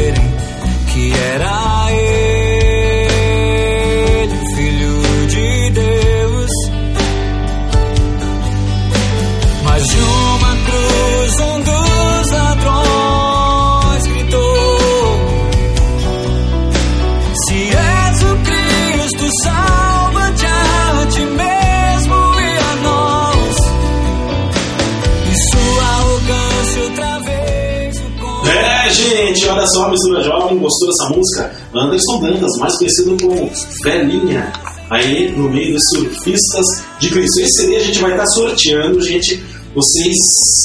Dantas, 32.23 32.57
mais 32.57 32.77
conhecido 32.77 33.17
como 33.21 33.51
Velhinha, 33.83 34.51
aí 34.89 35.31
no 35.31 35.49
meio 35.49 35.73
dos 35.73 35.83
surfistas 35.93 36.65
de 36.99 37.09
Cristo. 37.09 37.41
Esse 37.41 37.61
CD 37.61 37.75
a 37.75 37.79
gente 37.79 37.99
vai 37.99 38.11
estar 38.11 38.25
sorteando, 38.27 39.01
gente. 39.01 39.43
Vocês 39.75 40.15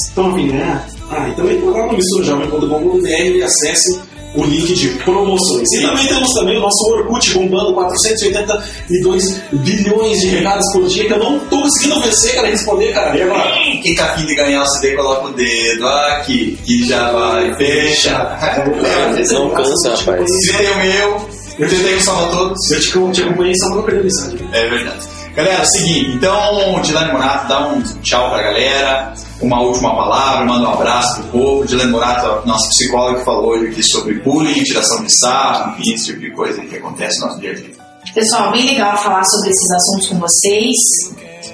estão 0.06 0.30
a 0.30 0.36
ganhar? 0.36 0.88
Ah, 1.10 1.28
e 1.28 1.34
também 1.34 1.60
lá 1.62 1.86
no 1.86 1.94
misturajovem.com.br 1.94 3.08
e 3.08 3.42
acessem 3.42 3.98
o 4.34 4.44
link 4.44 4.74
de 4.74 4.88
promoções. 5.04 5.66
E 5.72 5.82
também 5.82 6.06
temos 6.06 6.32
também 6.34 6.58
o 6.58 6.60
nosso 6.60 6.92
Orkut 6.92 7.32
bombando 7.34 7.72
482 7.74 9.40
bilhões 9.52 10.20
de 10.20 10.26
recados 10.28 10.64
por 10.72 10.86
dia 10.86 11.06
que 11.06 11.12
eu 11.12 11.18
não 11.18 11.38
tô 11.40 11.62
conseguindo 11.62 12.00
vencer, 12.00 12.34
cara, 12.34 12.48
responder, 12.48 12.92
cara. 12.92 13.16
E 13.16 13.22
agora? 13.22 13.52
Quem 13.82 13.94
tá 13.94 14.04
afim 14.04 14.26
de 14.26 14.34
ganhar 14.34 14.62
o 14.62 14.66
CD, 14.66 14.96
coloca 14.96 15.28
o 15.28 15.32
dedo 15.32 15.86
aqui, 15.86 16.58
que 16.64 16.86
já 16.86 17.10
vai 17.10 17.54
fechar. 17.56 18.38
É, 18.42 19.32
Não 19.32 19.50
cansa, 19.50 19.94
rapaz. 19.96 20.24
Tirei 20.46 20.70
o 20.70 20.78
meu, 20.78 21.28
eu 21.58 21.68
tentei 21.68 21.96
um 21.96 22.00
salva 22.00 22.36
todos. 22.36 22.70
Eu 22.70 22.80
te, 22.80 23.12
te 23.12 23.22
acompanhei 23.22 23.54
só 23.56 23.74
pra 23.74 23.82
perder 23.82 24.04
mensagem. 24.04 24.48
É 24.52 24.68
verdade. 24.68 25.18
Galera, 25.34 25.58
é 25.58 25.62
o 25.62 25.66
seguinte, 25.66 26.10
então, 26.16 26.80
Dilane 26.82 27.12
Morato, 27.12 27.46
dá 27.46 27.68
um 27.68 27.80
tchau 28.02 28.30
pra 28.30 28.42
galera, 28.42 29.14
uma 29.40 29.60
última 29.60 29.94
palavra, 29.94 30.44
manda 30.44 30.68
um 30.68 30.72
abraço 30.72 31.22
pro 31.22 31.30
povo. 31.30 31.64
Dilane 31.64 31.92
Morato, 31.92 32.44
nossa 32.44 32.68
psicóloga, 32.70 33.20
que 33.20 33.24
falou 33.24 33.50
hoje 33.50 33.68
aqui 33.68 33.82
sobre 33.84 34.14
bullying, 34.14 34.64
tiração 34.64 35.04
de 35.04 35.16
sarro, 35.16 35.78
enfim, 35.78 35.94
esse 35.94 36.06
tipo 36.06 36.20
de 36.20 36.32
coisa 36.32 36.60
que 36.62 36.76
acontece 36.76 37.20
no 37.20 37.26
nosso 37.28 37.40
dia 37.40 37.52
a 37.52 37.54
dia. 37.54 37.70
Pessoal, 38.12 38.50
bem 38.50 38.66
legal 38.66 38.96
falar 38.96 39.22
sobre 39.24 39.50
esses 39.50 39.70
assuntos 39.70 40.08
com 40.08 40.18
vocês. 40.18 40.76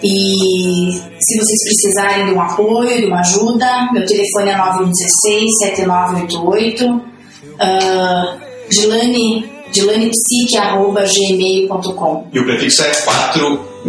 E 0.02 0.92
se 1.18 1.38
vocês 1.38 1.64
precisarem 1.64 2.26
de 2.26 2.32
um 2.32 2.40
apoio, 2.40 3.00
de 3.00 3.06
uma 3.06 3.20
ajuda, 3.20 3.90
meu 3.92 4.06
telefone 4.06 4.50
é 4.50 4.56
9116-7988. 5.76 7.00
Uh, 7.54 8.40
Dilane, 8.70 9.53
dilanepsique.gmail.com 9.74 12.28
E 12.32 12.38
o 12.38 12.44
prefixo 12.44 12.84
é 12.84 12.92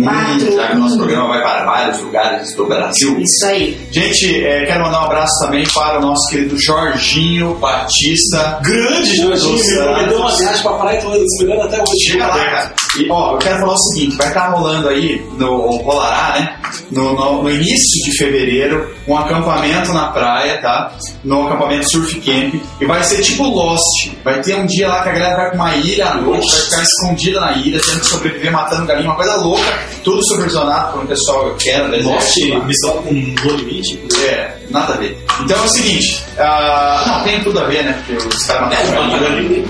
Quatro. 0.04 0.56
Já 0.56 0.68
que 0.68 0.76
o 0.76 0.80
nosso 0.80 0.98
programa 0.98 1.28
vai 1.30 1.42
para 1.42 1.66
vários 1.66 2.02
lugares 2.02 2.54
do 2.56 2.66
Brasil. 2.66 3.18
Isso 3.20 3.46
aí. 3.46 3.88
Gente, 3.92 4.46
é, 4.46 4.66
quero 4.66 4.84
mandar 4.84 5.02
um 5.02 5.06
abraço 5.06 5.34
também 5.46 5.66
para 5.74 6.00
o 6.00 6.02
nosso 6.02 6.30
querido 6.30 6.56
Jorginho 6.62 7.56
Batista. 7.56 8.60
Grande 8.64 9.16
Jorginho, 9.16 9.56
me 9.58 9.84
prometeu 9.84 10.18
uma 10.20 10.36
viagem 10.36 10.62
pra 10.62 10.74
praia, 10.74 11.02
tô 11.02 11.16
esperando 11.16 11.62
até 11.62 11.82
hoje. 11.82 12.04
Chega 12.12 12.28
lá, 12.28 12.34
cara. 12.38 12.74
E, 13.00 13.10
ó, 13.10 13.34
eu 13.34 13.38
quero 13.38 13.60
falar 13.60 13.74
o 13.74 13.78
seguinte, 13.78 14.18
vai 14.18 14.28
estar 14.28 14.48
rolando 14.50 14.90
aí, 14.90 15.22
no, 15.38 15.78
rolará, 15.78 16.40
né? 16.40 16.56
No, 16.92 17.14
no- 17.14 17.44
no 17.44 17.50
início 17.50 18.04
de 18.04 18.18
fevereiro, 18.18 18.94
um 19.08 19.18
acampamento 19.18 19.94
na 19.94 20.08
praia, 20.08 20.62
tá? 20.62 20.92
No 21.24 21.46
acampamento 21.48 21.90
Surf 21.90 22.16
Camp. 22.22 22.56
E 22.82 22.86
vai 22.86 23.04
ser 23.04 23.22
tipo 23.22 23.44
Lost. 23.44 24.10
Vai 24.24 24.42
ter 24.42 24.56
um 24.56 24.66
dia 24.66 24.88
lá 24.88 25.04
que 25.04 25.10
a 25.10 25.14
galera 25.14 25.36
vai 25.38 25.46
pra 25.52 25.56
uma 25.56 25.76
ilha 25.76 26.08
à 26.08 26.16
noite, 26.16 26.48
vai 26.52 26.62
ficar 26.62 26.84
escondida 26.84 27.40
na 27.40 27.52
ilha, 27.54 27.80
tendo 27.80 28.00
que 28.00 28.08
sobreviver 28.08 28.52
matando 28.52 28.86
galinha, 28.86 29.08
uma 29.10 29.16
coisa 29.16 29.36
louca. 29.38 29.85
Tudo 30.04 30.22
supervisionado 30.28 30.94
por 30.94 31.04
um 31.04 31.08
pessoal 31.08 31.54
que 31.56 31.70
era 31.70 31.96
exército 31.98 32.50
lá. 32.50 32.66
missão 32.66 32.92
com 33.04 33.14
no 33.14 33.56
limite. 33.58 34.00
É, 34.28 34.58
nada 34.70 34.94
a 34.94 34.98
ver. 34.98 35.18
Então 35.42 35.58
é 35.58 35.62
o 35.66 35.70
seguinte, 35.70 36.24
ah, 36.38 37.04
não, 37.08 37.24
tem 37.24 37.44
tudo 37.44 37.60
a 37.60 37.64
ver, 37.64 37.84
né? 37.84 38.02
Porque 38.06 38.28
os 38.28 38.44
caras 38.46 38.72
É, 38.72 38.92
mataram 38.92 39.20
galinha. 39.20 39.66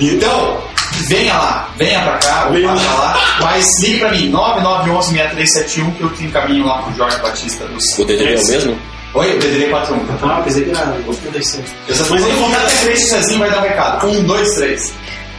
Então, 0.00 0.58
venha 1.08 1.34
lá, 1.34 1.68
venha 1.76 2.00
pra 2.02 2.18
cá, 2.18 2.46
ou 2.46 2.52
Venha 2.54 2.68
passa 2.68 2.90
lá, 2.94 3.20
mas 3.40 3.66
ligue 3.82 3.98
pra 4.00 4.10
mim, 4.10 4.32
9911-6371, 4.32 5.96
que 5.96 6.02
eu 6.02 6.10
te 6.10 6.24
encaminho 6.24 6.66
lá 6.66 6.82
pro 6.82 6.94
Jorge 6.96 7.18
Batista 7.18 7.64
dos. 7.66 7.84
O 7.98 8.04
DDD 8.04 8.34
é 8.34 8.40
o 8.40 8.46
mesmo? 8.46 8.78
Oi, 9.14 9.36
o 9.36 9.38
DDD 9.38 9.66
41. 9.68 10.06
Ah, 10.22 10.40
pensei 10.42 10.64
que 10.64 10.70
era 10.70 10.90
87. 11.06 11.62
Mas 12.08 12.24
ele 12.26 12.36
contar 12.36 12.58
até 12.62 12.76
três, 12.82 13.02
o 13.02 13.08
Cezinho 13.08 13.38
vai 13.40 13.50
dar 13.50 13.58
um 13.58 13.62
recado. 13.62 14.06
Um, 14.08 14.22
dois, 14.24 14.54
três. 14.54 14.92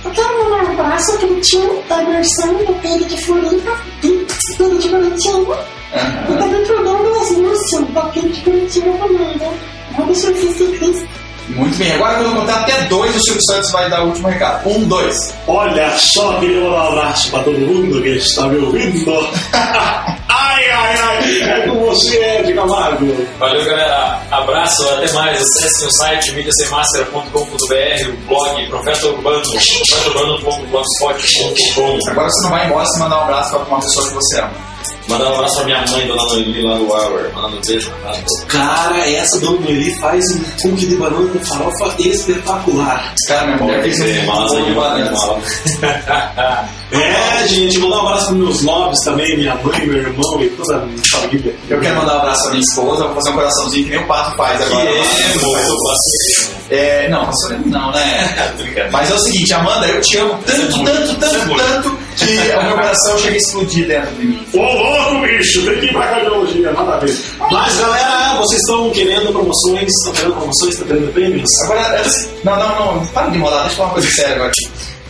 Eu 0.03 0.11
quero 0.11 0.43
mandar 0.43 0.65
um 0.65 0.71
abraço 0.73 1.17
pro 1.17 1.39
tio 1.41 1.83
Emerson 1.89 2.53
do 2.65 2.81
Pedro 2.81 3.05
de 3.05 3.25
Floripa, 3.25 3.71
do 4.01 4.27
Pedro 4.57 4.77
de 4.79 4.89
Curitiba, 4.89 5.65
e 6.29 6.37
também 6.37 6.65
pro 6.65 6.83
Douglas 6.83 7.31
Lúcio, 7.31 7.85
do 7.85 8.01
Pedro 8.11 8.29
de 8.29 8.41
Curitiba 8.41 8.91
também, 8.97 9.37
né? 9.37 9.59
Vamos 9.97 10.17
surfista 10.17 10.63
e 10.63 10.77
Cristo. 10.77 11.07
Muito 11.49 11.77
bem, 11.77 11.91
agora 11.93 12.15
quando 12.15 12.27
eu 12.27 12.35
contar 12.41 12.61
até 12.61 12.83
dois, 12.85 13.15
o 13.15 13.19
Silvio 13.19 13.41
Santos 13.49 13.71
vai 13.71 13.89
dar 13.89 14.03
o 14.03 14.07
último 14.07 14.27
recado. 14.27 14.69
Um, 14.69 14.87
dois. 14.87 15.33
Olha 15.47 15.91
só, 15.97 16.39
queria 16.39 16.61
mandar 16.61 16.83
um 16.83 16.87
abraço 16.87 17.29
pra 17.31 17.43
todo 17.43 17.59
mundo 17.59 18.01
que 18.01 18.09
está 18.09 18.47
me 18.47 18.57
ouvindo. 18.57 19.11
ai, 20.71 20.95
ai, 20.95 21.17
ai, 21.43 21.61
é 21.61 21.67
com 21.67 21.79
você, 21.79 22.17
Ed 22.39 22.53
Camargo. 22.53 23.27
Valeu, 23.39 23.65
galera. 23.65 24.19
Abraço, 24.31 24.83
até 24.89 25.11
mais. 25.13 25.41
Acesse 25.41 25.85
o 25.85 25.91
site 25.91 26.31
mídiasemáscara.com.br, 26.33 28.09
o 28.09 28.13
blog 28.27 28.67
Profeta 28.67 29.07
Urbano, 29.07 29.41
profetaurbano.blogspot.com. 29.41 31.99
Agora 32.11 32.29
você 32.29 32.41
não 32.43 32.49
vai 32.49 32.65
embora 32.65 32.85
se 32.85 32.99
mandar 32.99 33.19
um 33.19 33.23
abraço 33.23 33.49
pra 33.51 33.59
uma 33.59 33.79
pessoa 33.81 34.07
que 34.07 34.13
você 34.13 34.39
ama. 34.39 34.51
Mandar 35.07 35.31
um 35.31 35.35
abraço 35.35 35.55
pra 35.57 35.65
minha 35.65 35.85
mãe, 35.91 36.07
dona 36.07 36.23
Noeli, 36.23 36.61
lá 36.61 36.75
do 36.75 36.87
Hour. 36.91 37.29
Mandando 37.33 37.57
um 37.57 37.61
beijo 37.61 37.89
na 37.91 37.97
casa. 37.97 38.23
Cara, 38.47 39.09
essa 39.09 39.39
Dona 39.39 39.59
Noeli 39.59 39.93
faz 39.99 40.23
um 40.35 40.43
cookie 40.61 40.85
de 40.87 40.95
banana 40.95 41.29
com 41.29 41.39
farofa 41.45 41.93
espetacular. 41.99 43.13
Cara, 43.27 43.45
minha 43.47 43.57
mulher 43.57 43.83
fez 43.83 43.99
um 43.99 44.25
bolo 44.25 44.65
de 44.65 44.71
banana. 44.73 45.13
É, 46.93 47.47
gente, 47.47 47.79
mandar 47.79 48.03
um 48.03 48.07
abraço 48.07 48.27
pros 48.27 48.37
meus 48.37 48.61
lobbies 48.61 48.99
também, 49.03 49.37
minha 49.37 49.55
mãe, 49.55 49.85
meu 49.85 49.97
irmão 49.97 50.41
e 50.41 50.49
toda 50.49 50.77
a 50.77 50.85
minha 50.85 51.01
família. 51.11 51.55
Eu 51.69 51.79
quero 51.79 51.95
mandar 51.95 52.15
um 52.15 52.19
abraço 52.19 52.41
pra 52.43 52.51
minha 52.51 52.61
esposa, 52.61 53.03
vou 53.05 53.15
fazer 53.15 53.29
um 53.29 53.33
coraçãozinho 53.33 53.83
que 53.85 53.89
nem 53.89 53.99
o 53.99 54.07
Pato 54.07 54.37
faz 54.37 54.61
agora. 54.61 54.91
É, 56.69 57.09
não, 57.09 57.25
pastor 57.25 57.59
não, 57.65 57.91
né? 57.91 58.89
Mas 58.91 59.11
é 59.11 59.13
o 59.13 59.19
seguinte, 59.19 59.53
Amanda, 59.53 59.87
eu 59.87 60.01
te 60.01 60.17
amo 60.17 60.39
tanto, 60.45 60.83
tanto, 60.83 61.15
tanto, 61.15 61.55
tanto, 61.55 61.97
que 62.17 62.25
o 62.55 62.63
meu 62.63 62.75
coração 62.75 63.17
chega 63.19 63.33
a 63.33 63.37
explodir 63.37 63.87
dentro 63.87 64.15
de 64.15 64.25
mim. 64.25 64.45
Ô 64.53 64.61
louco, 64.61 65.21
bicho, 65.21 65.65
tem 65.65 65.79
que 65.79 65.85
ir 65.87 65.93
pra 65.93 66.07
cardiologia, 66.07 66.71
nada 66.71 66.95
a 66.95 66.99
ver. 66.99 67.15
Mas 67.51 67.79
galera, 67.79 68.37
vocês 68.37 68.61
estão 68.61 68.89
querendo 68.91 69.31
promoções, 69.31 69.87
estão 69.87 70.13
querendo 70.13 70.35
promoções, 70.35 70.73
estão 70.73 70.87
querendo 70.87 71.13
prêmios? 71.13 71.49
Agora, 71.65 72.03
não, 72.43 72.55
não, 72.57 72.95
não, 72.95 73.05
para 73.07 73.27
de 73.27 73.37
enrolar, 73.37 73.61
deixa 73.61 73.73
eu 73.73 73.77
falar 73.77 73.87
uma 73.89 73.93
coisa 73.93 74.09
séria 74.11 74.35
agora. 74.35 74.51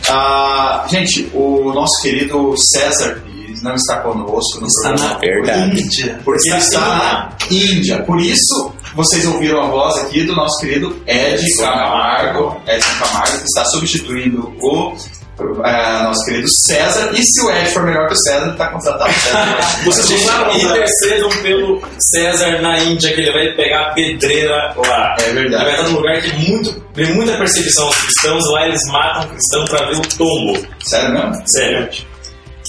Ah, 0.08 0.86
gente, 0.88 1.30
o 1.34 1.72
nosso 1.72 2.00
querido 2.02 2.54
César 2.56 3.20
Pires 3.24 3.62
não 3.62 3.74
está 3.74 4.00
conosco 4.00 4.60
no 4.60 4.66
Está 4.66 4.90
programa. 4.90 5.14
na 5.14 5.18
Verdade. 5.18 5.80
Índia. 5.82 6.20
Porque 6.24 6.48
ele 6.50 6.58
está 6.58 6.80
na 6.80 7.36
Índia. 7.50 8.02
Por 8.04 8.20
isso, 8.20 8.72
vocês 8.94 9.26
ouviram 9.26 9.62
a 9.62 9.66
voz 9.70 9.96
aqui 9.98 10.24
do 10.24 10.34
nosso 10.34 10.58
querido 10.60 10.96
Ed 11.06 11.42
Camargo. 11.56 12.60
Ed 12.66 12.84
Camargo, 12.98 13.38
que 13.38 13.44
está 13.44 13.64
substituindo 13.66 14.54
o 14.60 14.96
eh, 15.38 16.02
nosso 16.02 16.24
querido 16.24 16.48
César. 16.66 17.10
E 17.12 17.22
se 17.22 17.42
o 17.42 17.50
Ed 17.50 17.70
for 17.70 17.82
melhor 17.82 18.06
que 18.06 18.14
o 18.14 18.16
César, 18.16 18.42
ele 18.42 18.52
está 18.52 18.68
contratado. 18.68 19.12
Vocês 19.84 20.22
E 20.54 20.64
intercedam 20.64 21.28
pelo 21.42 21.82
César 22.12 22.60
na 22.62 22.78
Índia, 22.78 23.12
que 23.12 23.20
ele 23.20 23.32
vai 23.32 23.52
pegar 23.54 23.88
a 23.88 23.94
pedreira 23.94 24.74
lá. 24.76 25.16
É 25.18 25.32
verdade. 25.32 25.64
Ele 25.64 25.64
vai 25.64 25.70
estar 25.70 25.82
num 25.88 25.96
lugar 25.96 26.22
que 26.22 26.50
muito, 26.50 26.80
tem 26.94 27.14
muita 27.14 27.36
perseguição 27.36 27.86
aos 27.86 27.96
cristãos, 27.96 28.50
lá 28.52 28.66
eles 28.66 28.80
matam 28.90 29.28
cristão 29.28 29.64
pra 29.64 29.86
ver 29.86 29.96
o 29.96 30.08
tombo. 30.16 30.66
Sério 30.84 31.12
mesmo? 31.12 31.42
Sério. 31.46 31.88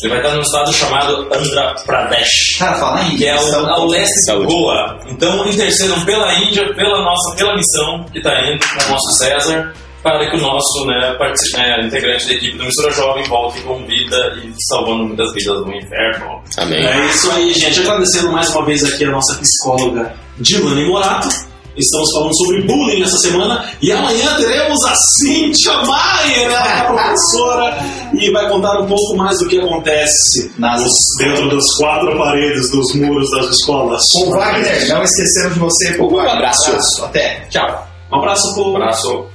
Ele 0.01 0.09
vai 0.09 0.17
estar 0.19 0.35
num 0.35 0.41
estado 0.41 0.73
chamado 0.73 1.27
Andhra 1.33 1.73
Pradesh. 1.85 2.57
Cara, 2.59 2.77
fala 2.77 3.01
Índia. 3.03 3.17
que 3.17 3.25
é 3.25 3.31
ao, 3.31 3.65
ao 3.65 3.87
leste 3.87 4.25
de. 4.25 4.45
Goa. 4.45 4.99
Então 5.07 5.47
intercedam 5.47 6.03
pela 6.03 6.33
Índia, 6.33 6.73
pela 6.75 7.01
nossa, 7.01 7.35
pela 7.35 7.55
missão 7.55 8.05
que 8.11 8.17
está 8.17 8.31
indo 8.45 8.59
com 8.59 8.85
o 8.87 8.89
nosso 8.91 9.17
César, 9.17 9.73
para 10.05 10.29
que 10.29 10.37
o 10.37 10.39
nosso 10.39 10.85
né, 10.85 11.17
né, 11.57 11.87
integrante 11.87 12.27
da 12.27 12.33
equipe 12.33 12.55
do 12.59 12.63
Mistura 12.65 12.93
Jovem 12.93 13.23
volte 13.23 13.59
com 13.61 13.83
vida 13.87 14.37
e 14.37 14.53
salvando 14.69 15.07
muitas 15.07 15.33
vidas 15.33 15.65
do 15.65 15.73
inferno. 15.73 16.43
Amém. 16.57 16.85
É 16.85 17.05
isso 17.07 17.31
aí, 17.31 17.51
gente. 17.51 17.79
Agradecendo 17.79 18.31
mais 18.31 18.47
uma 18.51 18.63
vez 18.63 18.83
aqui 18.83 19.03
a 19.03 19.09
nossa 19.09 19.35
psicóloga 19.39 20.13
Dilane 20.37 20.85
Morato. 20.85 21.27
Estamos 21.75 22.07
falando 22.13 22.37
sobre 22.37 22.61
bullying 22.61 23.01
essa 23.01 23.17
semana 23.17 23.65
e 23.81 23.91
amanhã 23.91 24.35
teremos 24.37 24.77
a 24.85 24.93
Cíntia 25.17 25.73
Maier, 25.73 26.51
ela 26.51 26.67
é 26.67 26.79
a 26.79 26.85
professora, 26.85 27.77
e 28.13 28.31
vai 28.31 28.47
contar 28.47 28.79
um 28.79 28.87
pouco 28.87 29.17
mais 29.17 29.39
do 29.39 29.47
que 29.49 29.59
acontece 29.59 30.53
Nas 30.57 30.81
dentro 31.17 31.49
das 31.49 31.65
quatro 31.77 32.15
paredes 32.15 32.71
dos 32.71 32.95
muros 32.95 33.29
das 33.31 33.47
escolas. 33.47 34.03
O 34.23 34.29
Wagner, 34.29 34.87
não 34.87 35.01
esqueceram 35.01 35.51
de 35.51 35.59
você. 35.59 35.99
Um 35.99 36.19
abraço. 36.19 37.03
Até. 37.03 37.45
Tchau. 37.49 37.87
Um 38.13 38.17
abraço, 38.17 38.55
povo. 38.55 38.77
Abraço. 38.77 39.34